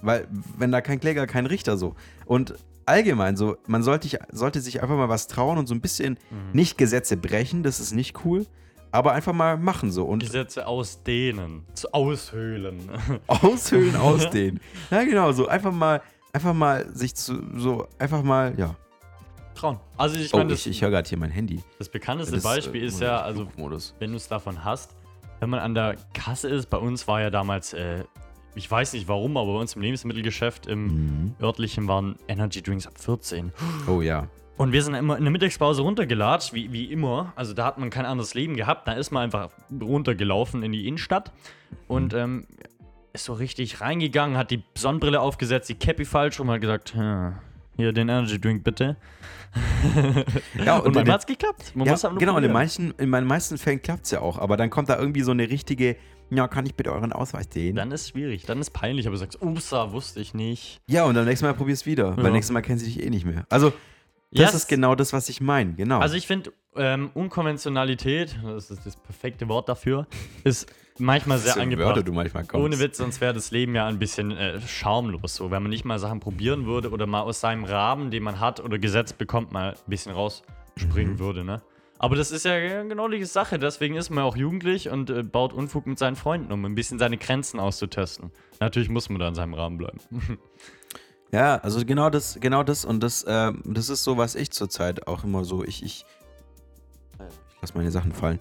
weil, 0.00 0.26
wenn 0.58 0.72
da 0.72 0.80
kein 0.80 0.98
Kläger, 0.98 1.26
kein 1.28 1.46
Richter 1.46 1.76
so. 1.76 1.94
Und 2.26 2.54
allgemein 2.86 3.36
so, 3.36 3.56
man 3.66 3.82
sollte, 3.82 4.06
ich- 4.06 4.18
sollte 4.30 4.60
sich 4.60 4.82
einfach 4.82 4.96
mal 4.96 5.08
was 5.08 5.26
trauen 5.26 5.58
und 5.58 5.66
so 5.66 5.74
ein 5.74 5.80
bisschen 5.80 6.18
nicht 6.52 6.78
Gesetze 6.78 7.16
brechen, 7.16 7.62
das 7.62 7.80
ist 7.80 7.92
nicht 7.92 8.24
cool, 8.24 8.46
aber 8.90 9.12
einfach 9.12 9.32
mal 9.32 9.56
machen 9.56 9.90
so. 9.90 10.04
Und 10.04 10.20
Gesetze 10.20 10.66
ausdehnen, 10.66 11.64
zu 11.74 11.92
aushöhlen. 11.92 12.78
aushöhlen, 13.26 13.96
ausdehnen. 14.00 14.60
Ja, 14.90 15.04
genau, 15.04 15.32
so 15.32 15.48
einfach 15.48 15.72
mal, 15.72 16.02
einfach 16.32 16.54
mal 16.54 16.86
sich 16.94 17.14
zu, 17.14 17.40
so, 17.56 17.86
einfach 17.98 18.22
mal, 18.22 18.54
ja. 18.58 18.74
Trauen. 19.54 19.78
Also 19.96 20.16
ich 20.16 20.32
Oh, 20.34 20.38
meine, 20.38 20.52
ich, 20.54 20.64
das, 20.64 20.66
ich 20.66 20.82
höre 20.82 20.90
gerade 20.90 21.08
hier 21.08 21.18
mein 21.18 21.30
Handy. 21.30 21.60
das 21.78 21.88
bekannteste 21.88 22.34
Das, 22.34 22.42
Beispiel 22.44 22.82
äh, 22.82 22.86
ist 22.86 23.00
ja, 23.00 23.20
also 23.20 23.46
wenn 23.98 24.10
du 24.10 24.16
es 24.16 24.26
davon 24.28 24.64
hast, 24.64 24.94
wenn 25.40 25.50
man 25.50 25.60
an 25.60 25.74
der 25.74 25.96
Kasse 26.14 26.48
ist, 26.48 26.70
bei 26.70 26.78
uns 26.78 27.06
war 27.06 27.20
ja 27.20 27.28
damals, 27.30 27.72
äh, 27.74 28.04
ich 28.54 28.70
weiß 28.70 28.92
nicht 28.92 29.08
warum, 29.08 29.36
aber 29.36 29.52
bei 29.54 29.58
uns 29.60 29.74
im 29.76 29.82
Lebensmittelgeschäft 29.82 30.66
im 30.66 30.86
Mhm. 30.86 31.34
örtlichen 31.40 31.88
waren 31.88 32.16
Energy 32.28 32.62
Drinks 32.62 32.86
ab 32.86 32.98
14. 32.98 33.52
Oh 33.88 34.00
ja. 34.02 34.28
Und 34.58 34.72
wir 34.72 34.82
sind 34.82 34.94
immer 34.94 35.16
in 35.16 35.24
der 35.24 35.30
Mittagspause 35.32 35.82
runtergelatscht, 35.82 36.52
wie, 36.52 36.72
wie 36.72 36.84
immer. 36.84 37.32
Also 37.36 37.54
da 37.54 37.64
hat 37.64 37.78
man 37.78 37.88
kein 37.90 38.04
anderes 38.04 38.34
Leben 38.34 38.54
gehabt. 38.56 38.86
Da 38.86 38.92
ist 38.92 39.10
man 39.10 39.22
einfach 39.24 39.48
runtergelaufen 39.80 40.62
in 40.62 40.72
die 40.72 40.86
Innenstadt. 40.86 41.32
Und 41.88 42.12
ähm, 42.14 42.46
ist 43.14 43.24
so 43.24 43.32
richtig 43.32 43.80
reingegangen, 43.80 44.36
hat 44.36 44.50
die 44.50 44.62
Sonnenbrille 44.76 45.20
aufgesetzt, 45.20 45.68
die 45.68 45.74
Cappy 45.74 46.04
falsch 46.04 46.38
und 46.38 46.48
hat 46.50 46.60
gesagt, 46.60 46.94
hier 47.76 47.92
den 47.92 48.08
Energy 48.08 48.38
Drink 48.40 48.62
bitte. 48.64 48.96
Ja, 50.64 50.76
und 50.76 50.86
und 50.86 50.94
manchmal 50.94 51.06
in- 51.06 51.12
hat 51.12 51.20
es 51.20 51.26
geklappt. 51.26 51.72
Man 51.74 51.86
Ja, 51.86 51.92
muss 51.92 52.04
halt 52.04 52.18
genau, 52.18 52.36
in 52.36 52.42
den, 52.42 52.50
probieren. 52.50 52.52
manchen, 52.52 52.94
in 52.98 53.10
meinen 53.10 53.26
meisten 53.26 53.58
Fällen 53.58 53.82
klappt 53.82 54.04
es 54.04 54.10
ja 54.12 54.20
auch, 54.20 54.38
aber 54.38 54.56
dann 54.56 54.70
kommt 54.70 54.88
da 54.88 54.98
irgendwie 54.98 55.22
so 55.22 55.30
eine 55.30 55.48
richtige, 55.50 55.96
ja, 56.34 56.48
kann 56.48 56.64
ich 56.66 56.74
bitte 56.74 56.92
euren 56.92 57.12
Ausweis 57.12 57.46
sehen? 57.50 57.76
Dann 57.76 57.92
ist 57.92 58.02
es 58.02 58.08
schwierig, 58.10 58.44
dann 58.46 58.58
ist 58.60 58.70
peinlich, 58.70 59.06
aber 59.06 59.14
du 59.14 59.20
sagst, 59.20 59.42
upsa, 59.42 59.92
wusste 59.92 60.20
ich 60.20 60.34
nicht. 60.34 60.80
ja, 60.86 61.04
und 61.04 61.14
dann 61.14 61.24
nächstes 61.26 61.46
Mal 61.46 61.54
probier's 61.54 61.84
wieder, 61.86 62.10
Ja. 62.16 62.22
weil 62.22 62.32
nächstes 62.32 62.52
Mal 62.52 62.62
kennen 62.62 62.78
sie 62.78 62.86
dich 62.86 63.02
eh 63.02 63.10
nicht 63.10 63.24
mehr. 63.26 63.44
Also, 63.50 63.72
das 64.34 64.40
Yes. 64.46 64.54
ist 64.54 64.68
genau 64.68 64.94
das, 64.94 65.12
was 65.12 65.28
ich 65.28 65.42
meine, 65.42 65.74
genau. 65.74 65.98
Also 65.98 66.14
ich 66.16 66.26
finde, 66.26 66.52
ähm, 66.74 67.10
Unkonventionalität, 67.12 68.38
das 68.42 68.70
ist 68.70 68.86
das 68.86 68.96
perfekte 68.96 69.46
Wort 69.48 69.68
dafür, 69.68 70.06
ist 70.44 70.72
manchmal 70.98 71.38
sehr 71.38 71.56
angebracht. 71.58 71.88
Wörter 71.88 72.02
du 72.02 72.12
manchmal 72.12 72.44
kommst. 72.46 72.64
Ohne 72.64 72.78
Witz, 72.78 72.96
sonst 72.96 73.20
wäre 73.20 73.34
das 73.34 73.50
Leben 73.50 73.74
ja 73.74 73.86
ein 73.86 73.98
bisschen 73.98 74.30
äh, 74.30 74.58
schaumlos. 74.62 75.34
So, 75.36 75.50
wenn 75.50 75.62
man 75.62 75.68
nicht 75.70 75.84
mal 75.84 75.98
Sachen 75.98 76.20
probieren 76.20 76.64
würde 76.64 76.90
oder 76.90 77.06
mal 77.06 77.20
aus 77.20 77.40
seinem 77.40 77.64
Rahmen, 77.64 78.10
den 78.10 78.22
man 78.22 78.40
hat 78.40 78.60
oder 78.60 78.78
gesetzt 78.78 79.18
bekommt, 79.18 79.52
mal 79.52 79.72
ein 79.72 79.76
bisschen 79.90 80.12
rausspringen 80.12 81.14
Mhm. 81.14 81.18
würde, 81.18 81.44
ne? 81.44 81.60
Aber 82.02 82.16
das 82.16 82.32
ist 82.32 82.44
ja 82.44 82.82
genau 82.82 83.06
die 83.06 83.24
Sache. 83.24 83.60
Deswegen 83.60 83.94
ist 83.94 84.10
man 84.10 84.24
auch 84.24 84.36
jugendlich 84.36 84.88
und 84.88 85.08
äh, 85.08 85.22
baut 85.22 85.52
Unfug 85.52 85.86
mit 85.86 86.00
seinen 86.00 86.16
Freunden, 86.16 86.50
um 86.50 86.64
ein 86.64 86.74
bisschen 86.74 86.98
seine 86.98 87.16
Grenzen 87.16 87.60
auszutesten. 87.60 88.32
Natürlich 88.58 88.88
muss 88.88 89.08
man 89.08 89.20
da 89.20 89.28
in 89.28 89.36
seinem 89.36 89.54
Rahmen 89.54 89.78
bleiben. 89.78 90.00
Ja, 91.34 91.56
also 91.56 91.82
genau 91.86 92.10
das, 92.10 92.36
genau 92.40 92.62
das 92.62 92.84
und 92.84 93.02
das, 93.02 93.24
ähm, 93.26 93.62
das 93.64 93.88
ist 93.88 94.04
so, 94.04 94.18
was 94.18 94.34
ich 94.34 94.50
zurzeit 94.50 95.06
auch 95.06 95.24
immer 95.24 95.46
so, 95.46 95.64
ich, 95.64 95.82
ich, 95.82 96.04
ich 97.18 97.34
lass 97.62 97.74
meine 97.74 97.90
Sachen 97.90 98.12
fallen. 98.12 98.38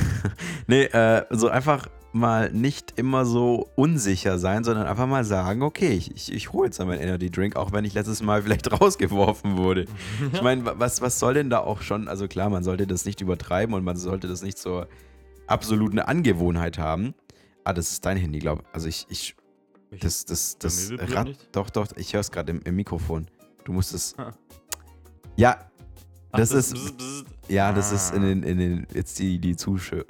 nee, 0.66 0.82
äh, 0.82 1.26
so 1.30 1.48
einfach 1.48 1.86
mal 2.18 2.52
nicht 2.52 2.94
immer 2.98 3.24
so 3.24 3.68
unsicher 3.76 4.38
sein, 4.38 4.64
sondern 4.64 4.86
einfach 4.86 5.06
mal 5.06 5.24
sagen, 5.24 5.62
okay, 5.62 5.90
ich, 5.92 6.14
ich, 6.14 6.32
ich 6.32 6.52
hole 6.52 6.66
jetzt 6.66 6.78
meinen 6.78 7.00
Energy 7.00 7.30
Drink, 7.30 7.56
auch 7.56 7.72
wenn 7.72 7.84
ich 7.84 7.94
letztes 7.94 8.22
Mal 8.22 8.42
vielleicht 8.44 8.70
rausgeworfen 8.80 9.56
wurde. 9.56 9.86
Ich 10.32 10.42
meine, 10.42 10.64
wa- 10.64 10.74
was, 10.78 11.00
was 11.00 11.18
soll 11.18 11.34
denn 11.34 11.48
da 11.50 11.60
auch 11.60 11.80
schon, 11.82 12.08
also 12.08 12.28
klar, 12.28 12.50
man 12.50 12.64
sollte 12.64 12.86
das 12.86 13.04
nicht 13.04 13.20
übertreiben 13.20 13.74
und 13.74 13.84
man 13.84 13.96
sollte 13.96 14.28
das 14.28 14.42
nicht 14.42 14.58
zur 14.58 14.88
absoluten 15.46 15.98
Angewohnheit 15.98 16.78
haben. 16.78 17.14
Ah, 17.64 17.72
das 17.72 17.90
ist 17.92 18.04
dein 18.04 18.16
Handy, 18.16 18.38
glaube 18.38 18.62
ich. 18.66 18.74
Also 18.74 18.88
ich, 18.88 19.06
ich 19.08 19.34
das, 20.00 20.24
das, 20.26 20.58
das 20.58 20.90
vibriert 20.90 21.14
Rad. 21.14 21.48
Doch, 21.52 21.70
doch, 21.70 21.86
ich 21.96 22.12
höre 22.12 22.20
es 22.20 22.30
gerade 22.30 22.50
im, 22.52 22.60
im 22.64 22.76
Mikrofon. 22.76 23.26
Du 23.64 23.72
musst 23.72 23.94
es. 23.94 24.14
Ja, 25.36 25.58
Ach, 26.30 26.38
Das 26.38 26.50
ist- 26.52 26.74
bzz, 26.74 26.92
bzz. 26.92 27.24
ja, 27.48 27.72
das 27.72 27.92
ist 27.92 28.12
in 28.14 28.22
Ah. 28.22 28.26
den, 28.26 28.42
in 28.42 28.58
den, 28.58 28.86
jetzt 28.94 29.18
die, 29.18 29.38
die 29.38 29.56
Zuschauer, 29.56 30.04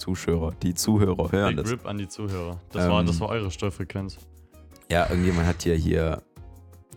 Zuschauer, 0.00 0.52
die 0.62 0.74
Zuhörer 0.74 1.30
hören 1.30 1.56
Big 1.56 1.64
das. 1.64 1.72
Rip 1.72 1.86
an 1.86 1.98
die 1.98 2.08
Zuhörer. 2.08 2.58
Das, 2.72 2.88
war, 2.88 3.00
Ähm, 3.00 3.06
das 3.06 3.20
war 3.20 3.28
eure 3.28 3.50
Steuerfrequenz. 3.50 4.18
Ja, 4.90 5.08
irgendjemand 5.08 5.46
hat 5.46 5.62
hier, 5.62 5.76
hier 5.76 6.22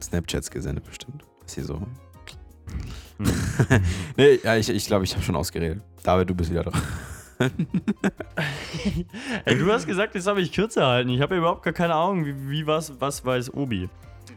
Snapchats 0.02 0.50
gesendet, 0.50 0.86
bestimmt. 0.86 1.24
Ist 1.46 1.56
hier 1.56 1.66
so. 1.66 1.76
Hm. 1.76 1.88
nee, 4.18 4.40
ja, 4.44 4.56
ich 4.56 4.66
glaube, 4.66 4.78
ich, 4.78 4.88
glaub, 4.88 5.04
ich 5.04 5.14
habe 5.14 5.24
schon 5.24 5.36
ausgeredet. 5.36 5.82
David, 6.02 6.30
du 6.30 6.34
bist 6.36 6.50
wieder 6.50 6.64
dran. 6.64 6.82
Ey, 9.46 9.58
du 9.58 9.72
hast 9.72 9.86
gesagt, 9.86 10.16
das 10.16 10.28
habe 10.28 10.42
ich 10.42 10.52
kürzer 10.52 10.88
halten. 10.88 11.10
Ich 11.10 11.22
habe 11.22 11.36
überhaupt 11.38 11.64
gar 11.64 11.74
keine 11.74 11.94
Ahnung, 11.96 12.26
wie, 12.26 12.50
wie 12.50 12.68
was, 12.68 13.00
was 13.00 13.26
weiß 13.26 13.54
Obi. 13.54 13.90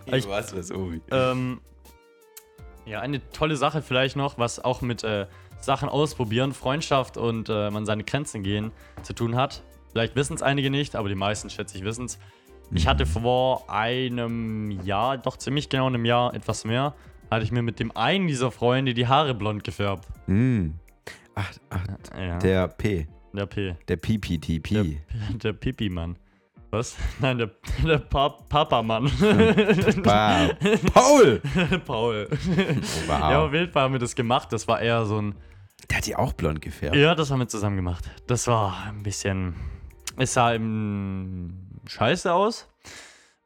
Ich- 0.06 0.28
was, 0.28 0.54
was, 0.56 0.72
Obi. 0.72 1.00
Ähm, 1.10 1.60
ja, 2.84 3.00
eine 3.00 3.20
tolle 3.30 3.56
Sache 3.56 3.82
vielleicht 3.82 4.16
noch, 4.16 4.38
was 4.38 4.64
auch 4.64 4.80
mit 4.80 5.02
äh, 5.04 5.26
Sachen 5.60 5.88
ausprobieren, 5.88 6.52
Freundschaft 6.52 7.16
und 7.16 7.48
äh, 7.48 7.70
man 7.70 7.86
seine 7.86 8.04
Grenzen 8.04 8.42
gehen 8.42 8.70
zu 9.02 9.12
tun 9.12 9.36
hat. 9.36 9.62
Vielleicht 9.92 10.14
wissen 10.16 10.34
es 10.34 10.42
einige 10.42 10.70
nicht, 10.70 10.94
aber 10.96 11.08
die 11.08 11.14
meisten, 11.14 11.50
schätze 11.50 11.76
ich, 11.78 11.84
wissen 11.84 12.04
es. 12.06 12.18
Ich 12.72 12.86
hatte 12.88 13.06
vor 13.06 13.70
einem 13.70 14.70
Jahr, 14.82 15.18
doch 15.18 15.36
ziemlich 15.36 15.68
genau 15.68 15.86
einem 15.86 16.04
Jahr, 16.04 16.34
etwas 16.34 16.64
mehr, 16.64 16.94
hatte 17.30 17.44
ich 17.44 17.52
mir 17.52 17.62
mit 17.62 17.78
dem 17.80 17.96
einen 17.96 18.26
dieser 18.26 18.50
Freunde 18.50 18.92
die 18.92 19.06
Haare 19.06 19.34
blond 19.34 19.62
gefärbt. 19.64 20.06
Hm. 20.26 20.74
Ach, 21.34 21.50
ach, 21.70 21.84
Ja, 22.18 22.38
der 22.38 22.68
P. 22.68 23.06
der 23.32 23.46
P. 23.46 23.76
Der 23.88 23.96
PPTP. 23.96 24.98
Der 25.42 25.52
Pipi-Mann. 25.52 26.16
Was? 26.70 26.96
Nein, 27.20 27.38
der, 27.38 27.50
der 27.86 27.98
pa 27.98 28.28
Papa-Mann. 28.28 29.04
Wow. 30.04 30.50
Paul! 30.92 31.40
Paul. 31.86 32.28
Wow. 33.06 33.08
Ja, 33.08 33.44
auf 33.46 33.52
jeden 33.52 33.70
Fall 33.72 33.84
haben 33.84 33.92
wir 33.92 34.00
das 34.00 34.14
gemacht. 34.16 34.52
Das 34.52 34.66
war 34.66 34.80
eher 34.80 35.04
so 35.06 35.20
ein. 35.22 35.34
Der 35.90 35.98
hat 35.98 36.06
die 36.06 36.16
auch 36.16 36.32
blond 36.32 36.60
gefärbt. 36.62 36.96
Ja, 36.96 37.14
das 37.14 37.30
haben 37.30 37.38
wir 37.38 37.48
zusammen 37.48 37.76
gemacht. 37.76 38.04
Das 38.26 38.46
war 38.46 38.86
ein 38.86 39.02
bisschen. 39.02 39.54
Es 40.16 40.34
sah 40.34 40.52
im 40.52 41.80
scheiße 41.86 42.32
aus. 42.32 42.68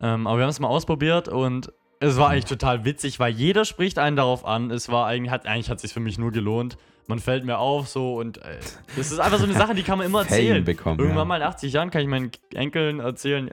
Ähm, 0.01 0.27
aber 0.27 0.39
wir 0.39 0.45
haben 0.45 0.51
es 0.51 0.61
mal 0.61 0.69
ausprobiert 0.69 1.29
und 1.29 1.73
es 2.03 2.17
war 2.17 2.31
eigentlich 2.31 2.47
total 2.47 2.87
witzig, 2.87 3.21
weil 3.21 3.33
jeder 3.33 3.67
spricht 3.67 3.99
einen 3.99 4.17
darauf 4.17 4.47
an. 4.47 4.71
Es 4.71 4.89
war 4.89 5.07
eigentlich, 5.07 5.31
hat, 5.31 5.47
eigentlich 5.47 5.69
hat 5.69 5.77
es 5.77 5.83
sich 5.83 5.93
für 5.93 6.01
mich 6.01 6.17
nur 6.17 6.33
gelohnt. 6.33 6.79
Man 7.07 7.19
fällt 7.19 7.45
mir 7.45 7.59
auf 7.59 7.89
so 7.89 8.17
und 8.17 8.39
äh, 8.39 8.59
das 8.97 9.13
ist 9.13 9.19
einfach 9.19 9.39
so 9.39 9.45
eine 9.45 9.53
Sache, 9.53 9.75
die 9.75 9.83
kann 9.83 9.99
man 9.99 10.07
immer 10.07 10.21
erzählen. 10.23 10.65
bekommen, 10.65 10.99
Irgendwann 10.99 11.19
ja. 11.19 11.25
mal 11.27 11.37
in 11.37 11.43
80 11.43 11.73
Jahren 11.73 11.91
kann 11.91 12.01
ich 12.01 12.09
meinen 12.09 12.31
Enkeln 12.55 13.01
erzählen, 13.01 13.51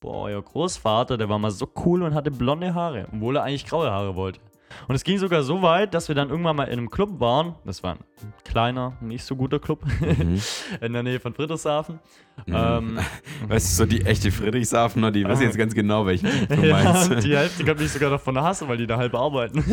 boah, 0.00 0.22
euer 0.22 0.40
Großvater, 0.40 1.18
der 1.18 1.28
war 1.28 1.38
mal 1.38 1.50
so 1.50 1.68
cool 1.84 2.02
und 2.02 2.14
hatte 2.14 2.30
blonde 2.30 2.72
Haare, 2.74 3.08
obwohl 3.12 3.36
er 3.36 3.42
eigentlich 3.42 3.66
graue 3.66 3.90
Haare 3.90 4.14
wollte. 4.14 4.40
Und 4.88 4.94
es 4.94 5.04
ging 5.04 5.18
sogar 5.18 5.42
so 5.42 5.62
weit, 5.62 5.94
dass 5.94 6.08
wir 6.08 6.14
dann 6.14 6.30
irgendwann 6.30 6.56
mal 6.56 6.64
in 6.64 6.72
einem 6.78 6.90
Club 6.90 7.20
waren. 7.20 7.54
Das 7.64 7.82
war 7.82 7.92
ein 7.94 7.98
kleiner, 8.44 8.96
nicht 9.00 9.24
so 9.24 9.36
guter 9.36 9.58
Club 9.58 9.84
Mhm. 10.00 10.40
in 10.80 10.92
der 10.92 11.02
Nähe 11.02 11.20
von 11.20 11.34
Friedrichshafen. 11.34 11.98
Ähm, 12.46 12.98
Weißt 13.48 13.72
du, 13.72 13.84
so 13.84 13.86
die 13.86 14.02
echte 14.04 14.30
Friedrichshafen, 14.30 15.12
die 15.12 15.24
weiß 15.24 15.40
ich 15.40 15.46
jetzt 15.46 15.58
ganz 15.58 15.74
genau, 15.74 16.06
welchen 16.06 16.28
du 16.48 16.66
ja, 16.66 16.82
meinst. 16.82 17.24
die 17.24 17.36
Hälfte 17.36 17.64
kann 17.64 17.76
mich 17.78 17.90
sogar 17.92 18.10
davon 18.10 18.40
hassen, 18.40 18.68
weil 18.68 18.76
die 18.76 18.86
da 18.86 18.96
halb 18.98 19.14
arbeiten. 19.14 19.64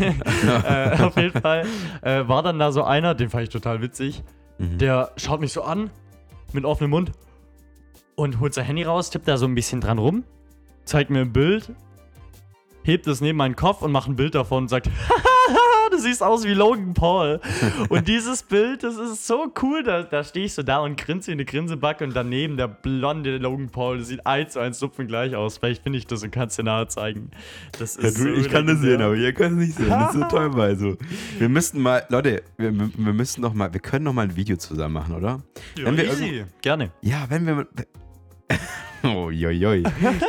äh, 0.00 1.02
auf 1.02 1.16
jeden 1.16 1.40
Fall 1.40 1.66
äh, 2.02 2.26
war 2.26 2.42
dann 2.42 2.58
da 2.58 2.72
so 2.72 2.82
einer, 2.84 3.14
den 3.14 3.30
fand 3.30 3.44
ich 3.44 3.48
total 3.50 3.80
witzig. 3.82 4.22
Mhm. 4.58 4.78
Der 4.78 5.10
schaut 5.16 5.40
mich 5.40 5.52
so 5.52 5.62
an, 5.62 5.90
mit 6.52 6.64
offenem 6.64 6.90
Mund 6.90 7.12
und 8.14 8.40
holt 8.40 8.54
sein 8.54 8.64
Handy 8.64 8.84
raus, 8.84 9.10
tippt 9.10 9.26
da 9.26 9.36
so 9.36 9.46
ein 9.46 9.54
bisschen 9.54 9.80
dran 9.80 9.98
rum, 9.98 10.24
zeigt 10.84 11.10
mir 11.10 11.20
ein 11.20 11.32
Bild, 11.32 11.72
hebt 12.84 13.06
es 13.06 13.20
neben 13.20 13.38
meinen 13.38 13.56
Kopf 13.56 13.82
und 13.82 13.92
macht 13.92 14.08
ein 14.08 14.16
Bild 14.16 14.34
davon 14.34 14.64
und 14.64 14.68
sagt, 14.68 14.88
du 15.90 15.98
siehst 15.98 16.22
aus 16.22 16.44
wie 16.44 16.54
Logan 16.54 16.94
Paul. 16.94 17.40
und 17.88 18.08
dieses 18.08 18.42
Bild, 18.42 18.82
das 18.82 18.96
ist 18.96 19.26
so 19.26 19.52
cool, 19.62 19.82
da, 19.82 20.02
da 20.02 20.24
stehe 20.24 20.46
ich 20.46 20.54
so 20.54 20.62
da 20.62 20.78
und 20.78 20.96
grinse 20.96 21.28
wie 21.28 21.32
eine 21.32 21.44
Grinsebacke 21.44 22.04
und 22.04 22.14
daneben 22.14 22.56
der 22.56 22.68
blonde 22.68 23.38
Logan 23.38 23.68
Paul, 23.70 23.98
das 23.98 24.08
sieht 24.08 24.26
eins 24.26 24.52
zu 24.52 24.60
eins 24.60 24.78
supfen 24.78 25.06
gleich 25.06 25.34
aus. 25.34 25.58
Vielleicht 25.58 25.82
finde 25.82 25.98
ich 25.98 26.06
das 26.06 26.22
und 26.22 26.30
kannst 26.30 26.58
dir 26.58 26.64
nahe 26.64 26.88
zeigen. 26.88 27.30
Das 27.78 27.96
Ja, 27.96 28.08
ist 28.08 28.18
du, 28.18 28.22
so 28.22 28.28
ich 28.40 28.50
kann 28.50 28.66
das 28.66 28.80
sehen, 28.80 29.00
aber 29.02 29.14
ihr 29.14 29.32
könnt 29.32 29.60
es 29.60 29.66
nicht 29.68 29.76
sehen. 29.78 29.90
Das 29.90 30.14
ist 30.14 30.20
so 30.20 30.26
toll 30.28 30.50
bei 30.50 30.74
so. 30.74 30.96
Wir 31.38 31.48
müssten 31.48 31.80
mal, 31.80 32.04
Leute, 32.08 32.42
wir, 32.56 32.72
wir 32.72 33.12
müssen 33.12 33.40
noch 33.40 33.54
mal, 33.54 33.72
wir 33.72 33.80
können 33.80 34.04
noch 34.04 34.12
mal 34.12 34.22
ein 34.22 34.36
Video 34.36 34.56
zusammen 34.56 34.94
machen, 34.94 35.14
oder? 35.14 35.42
Ja, 35.78 35.86
Wenn 35.86 35.96
wir 35.96 36.04
easy. 36.04 36.44
Gerne. 36.62 36.90
Ja, 37.02 37.26
wenn 37.28 37.46
wir. 37.46 37.66
Oh, 39.04 39.30
joi, 39.30 39.52
joi. 39.52 39.82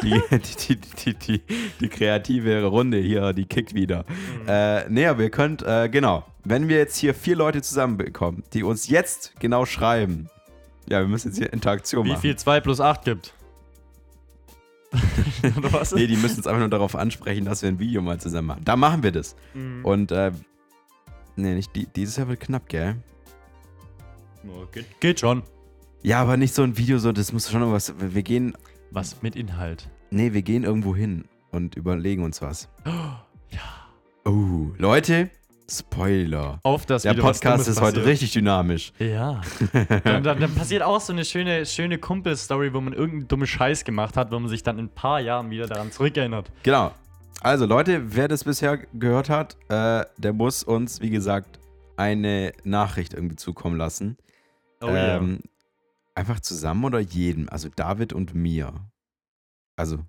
Die, 0.03 0.21
die, 0.31 0.75
die, 0.75 1.13
die, 1.13 1.41
die, 1.79 1.87
kreative 1.87 2.65
Runde 2.65 2.97
hier, 2.97 3.31
die 3.31 3.45
kickt 3.45 3.73
wieder. 3.73 4.03
Äh, 4.47 4.89
nee, 4.89 5.05
aber 5.05 5.23
ihr 5.23 5.29
könnt, 5.29 5.61
äh, 5.63 5.87
genau, 5.87 6.25
wenn 6.43 6.67
wir 6.67 6.77
jetzt 6.77 6.97
hier 6.97 7.13
vier 7.13 7.37
Leute 7.37 7.61
zusammenbekommen, 7.61 8.43
die 8.53 8.63
uns 8.63 8.89
jetzt 8.89 9.33
genau 9.39 9.65
schreiben, 9.65 10.29
ja, 10.89 10.99
wir 10.99 11.07
müssen 11.07 11.29
jetzt 11.29 11.37
hier 11.37 11.53
Interaktion 11.53 12.05
Wie 12.05 12.09
machen. 12.09 12.21
viel 12.21 12.35
2 12.35 12.59
plus 12.59 12.81
8 12.81 13.05
gibt. 13.05 13.33
Oder 15.57 15.71
was? 15.71 15.93
Nee, 15.93 16.07
die 16.07 16.17
müssen 16.17 16.37
uns 16.37 16.47
einfach 16.47 16.59
nur 16.59 16.69
darauf 16.69 16.95
ansprechen, 16.95 17.45
dass 17.45 17.61
wir 17.61 17.69
ein 17.69 17.79
Video 17.79 18.01
mal 18.01 18.19
zusammen 18.19 18.47
machen. 18.47 18.61
Da 18.65 18.75
machen 18.75 19.03
wir 19.03 19.11
das. 19.11 19.35
Mhm. 19.53 19.85
Und, 19.85 20.11
äh, 20.11 20.31
nee, 21.37 21.55
nicht, 21.55 21.75
die, 21.75 21.87
dieses 21.87 22.17
Jahr 22.17 22.27
wird 22.27 22.41
knapp, 22.41 22.67
gell? 22.67 22.97
Geht 24.99 25.21
schon. 25.21 25.43
Ja, 26.05 26.21
aber 26.21 26.37
nicht 26.37 26.53
so 26.53 26.61
ein 26.61 26.77
Video, 26.77 26.99
so, 26.99 27.11
das 27.11 27.33
muss 27.33 27.49
schon 27.49 27.61
irgendwas, 27.61 27.91
wir 27.97 28.21
gehen, 28.21 28.55
Was 28.91 29.23
mit 29.23 29.35
Inhalt? 29.35 29.89
nee, 30.11 30.33
wir 30.33 30.43
gehen 30.43 30.63
irgendwo 30.63 30.95
hin 30.95 31.25
und 31.51 31.75
überlegen 31.75 32.23
uns 32.23 32.43
was. 32.43 32.69
Ja. 33.51 33.61
Oh, 34.25 34.71
Leute, 34.77 35.29
Spoiler. 35.67 36.59
Auf 36.61 36.85
das 36.85 37.03
Der 37.03 37.15
was 37.17 37.39
Podcast 37.39 37.67
ist 37.67 37.79
heute 37.81 37.93
passiert. 37.93 38.05
richtig 38.07 38.33
dynamisch. 38.33 38.91
Ja. 38.99 39.41
dann, 40.03 40.23
dann, 40.23 40.39
dann 40.39 40.53
passiert 40.53 40.83
auch 40.83 40.99
so 40.99 41.11
eine 41.11 41.25
schöne, 41.25 41.65
schöne 41.65 41.97
Kumpel-Story, 41.97 42.73
wo 42.73 42.81
man 42.81 42.93
irgendeinen 42.93 43.27
dummen 43.27 43.47
Scheiß 43.47 43.83
gemacht 43.83 44.15
hat, 44.15 44.31
wo 44.31 44.37
man 44.37 44.49
sich 44.49 44.61
dann 44.61 44.77
in 44.77 44.85
ein 44.85 44.89
paar 44.89 45.19
Jahren 45.21 45.49
wieder 45.49 45.65
daran 45.67 45.91
zurückerinnert. 45.91 46.51
Genau. 46.61 46.91
Also 47.41 47.65
Leute, 47.65 48.15
wer 48.15 48.27
das 48.27 48.43
bisher 48.43 48.77
gehört 48.93 49.29
hat, 49.29 49.57
äh, 49.69 50.05
der 50.17 50.33
muss 50.33 50.63
uns, 50.63 51.01
wie 51.01 51.09
gesagt, 51.09 51.59
eine 51.97 52.51
Nachricht 52.63 53.13
irgendwie 53.15 53.37
zukommen 53.37 53.77
lassen. 53.77 54.17
Oh 54.81 54.87
ähm, 54.89 55.39
Einfach 56.15 56.39
zusammen 56.39 56.85
oder 56.85 56.99
jedem? 56.99 57.49
Also 57.49 57.69
David 57.69 58.13
und 58.13 58.33
mir. 58.33 58.73
Also. 59.75 59.99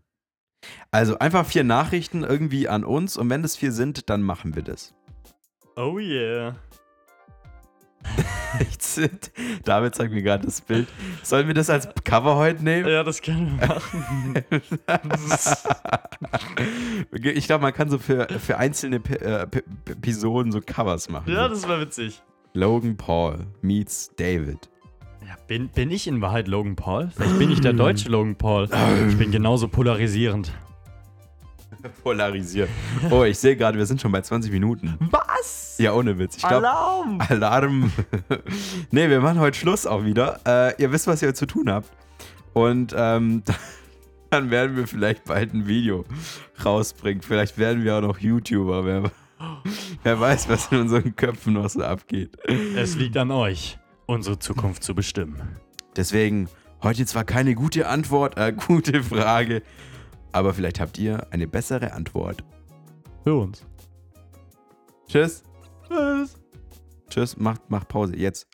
Also 0.90 1.18
einfach 1.18 1.44
vier 1.46 1.64
Nachrichten 1.64 2.22
irgendwie 2.22 2.68
an 2.68 2.84
uns 2.84 3.16
und 3.16 3.28
wenn 3.28 3.44
es 3.44 3.56
vier 3.56 3.72
sind, 3.72 4.08
dann 4.08 4.22
machen 4.22 4.54
wir 4.54 4.62
das. 4.62 4.94
Oh 5.76 5.98
yeah. 5.98 6.56
David 9.64 9.94
zeigt 9.94 10.12
mir 10.12 10.22
gerade 10.22 10.46
das 10.46 10.60
Bild. 10.60 10.88
Sollen 11.22 11.46
wir 11.48 11.54
das 11.54 11.68
als 11.68 11.88
Cover 12.04 12.36
heute 12.36 12.64
nehmen? 12.64 12.88
Ja, 12.88 13.02
das 13.02 13.20
können 13.20 13.58
wir 13.60 13.66
machen. 13.66 14.44
ich 17.12 17.46
glaube, 17.46 17.62
man 17.62 17.74
kann 17.74 17.90
so 17.90 17.98
für, 17.98 18.28
für 18.38 18.58
einzelne 18.58 19.00
P 19.00 19.14
äh, 19.14 19.46
P 19.46 19.62
Episoden 19.90 20.52
so 20.52 20.60
Covers 20.60 21.08
machen. 21.08 21.32
ja, 21.32 21.48
das 21.48 21.68
war 21.68 21.80
witzig. 21.80 22.22
Logan 22.54 22.96
Paul 22.96 23.46
meets 23.60 24.10
David. 24.16 24.70
Ja, 25.26 25.36
bin, 25.48 25.68
bin 25.68 25.90
ich 25.90 26.06
in 26.06 26.20
Wahrheit 26.20 26.46
Logan 26.46 26.76
Paul? 26.76 27.10
Vielleicht 27.14 27.38
bin 27.38 27.50
ich 27.50 27.60
der 27.60 27.72
deutsche 27.72 28.08
Logan 28.08 28.36
Paul. 28.36 28.68
Ich 29.08 29.18
bin 29.18 29.32
genauso 29.32 29.66
polarisierend. 29.66 30.52
Polarisiert. 32.02 32.68
Oh, 33.10 33.24
ich 33.24 33.36
sehe 33.38 33.56
gerade, 33.56 33.76
wir 33.76 33.86
sind 33.86 34.00
schon 34.00 34.12
bei 34.12 34.20
20 34.20 34.52
Minuten. 34.52 34.96
Was? 35.10 35.76
Ja, 35.78 35.94
ohne 35.94 36.16
Witz. 36.18 36.36
Ich 36.36 36.42
glaub, 36.42 36.62
Alarm! 36.62 37.20
Alarm. 37.28 37.92
nee, 38.92 39.08
wir 39.08 39.20
machen 39.20 39.40
heute 39.40 39.58
Schluss 39.58 39.84
auch 39.84 40.04
wieder. 40.04 40.40
Äh, 40.46 40.80
ihr 40.80 40.92
wisst, 40.92 41.08
was 41.08 41.22
ihr 41.22 41.34
zu 41.34 41.46
tun 41.46 41.70
habt. 41.70 41.90
Und 42.52 42.94
ähm, 42.96 43.42
dann 44.30 44.50
werden 44.50 44.76
wir 44.76 44.86
vielleicht 44.86 45.24
bald 45.24 45.54
ein 45.54 45.66
Video 45.66 46.04
rausbringen. 46.64 47.22
Vielleicht 47.22 47.58
werden 47.58 47.82
wir 47.82 47.96
auch 47.96 48.02
noch 48.02 48.18
YouTuber. 48.18 48.84
Wer, 48.84 49.10
wer 50.04 50.20
weiß, 50.20 50.48
was 50.48 50.70
in 50.70 50.82
unseren 50.82 51.16
Köpfen 51.16 51.54
noch 51.54 51.68
so 51.68 51.82
abgeht. 51.82 52.36
Es 52.76 52.94
liegt 52.94 53.16
an 53.16 53.32
euch, 53.32 53.78
unsere 54.06 54.38
Zukunft 54.38 54.82
zu 54.82 54.94
bestimmen. 54.94 55.40
Deswegen 55.96 56.48
heute 56.82 57.06
zwar 57.06 57.24
keine 57.24 57.54
gute 57.54 57.88
Antwort, 57.88 58.36
äh, 58.36 58.52
gute 58.66 59.02
Frage, 59.02 59.62
aber 60.32 60.54
vielleicht 60.54 60.80
habt 60.80 60.98
ihr 60.98 61.26
eine 61.30 61.46
bessere 61.46 61.92
Antwort. 61.92 62.44
Für 63.24 63.34
uns. 63.34 63.64
Tschüss. 65.08 65.42
Tschüss. 65.88 66.36
Tschüss, 67.08 67.36
macht, 67.36 67.70
macht 67.70 67.88
Pause. 67.88 68.16
Jetzt. 68.16 68.48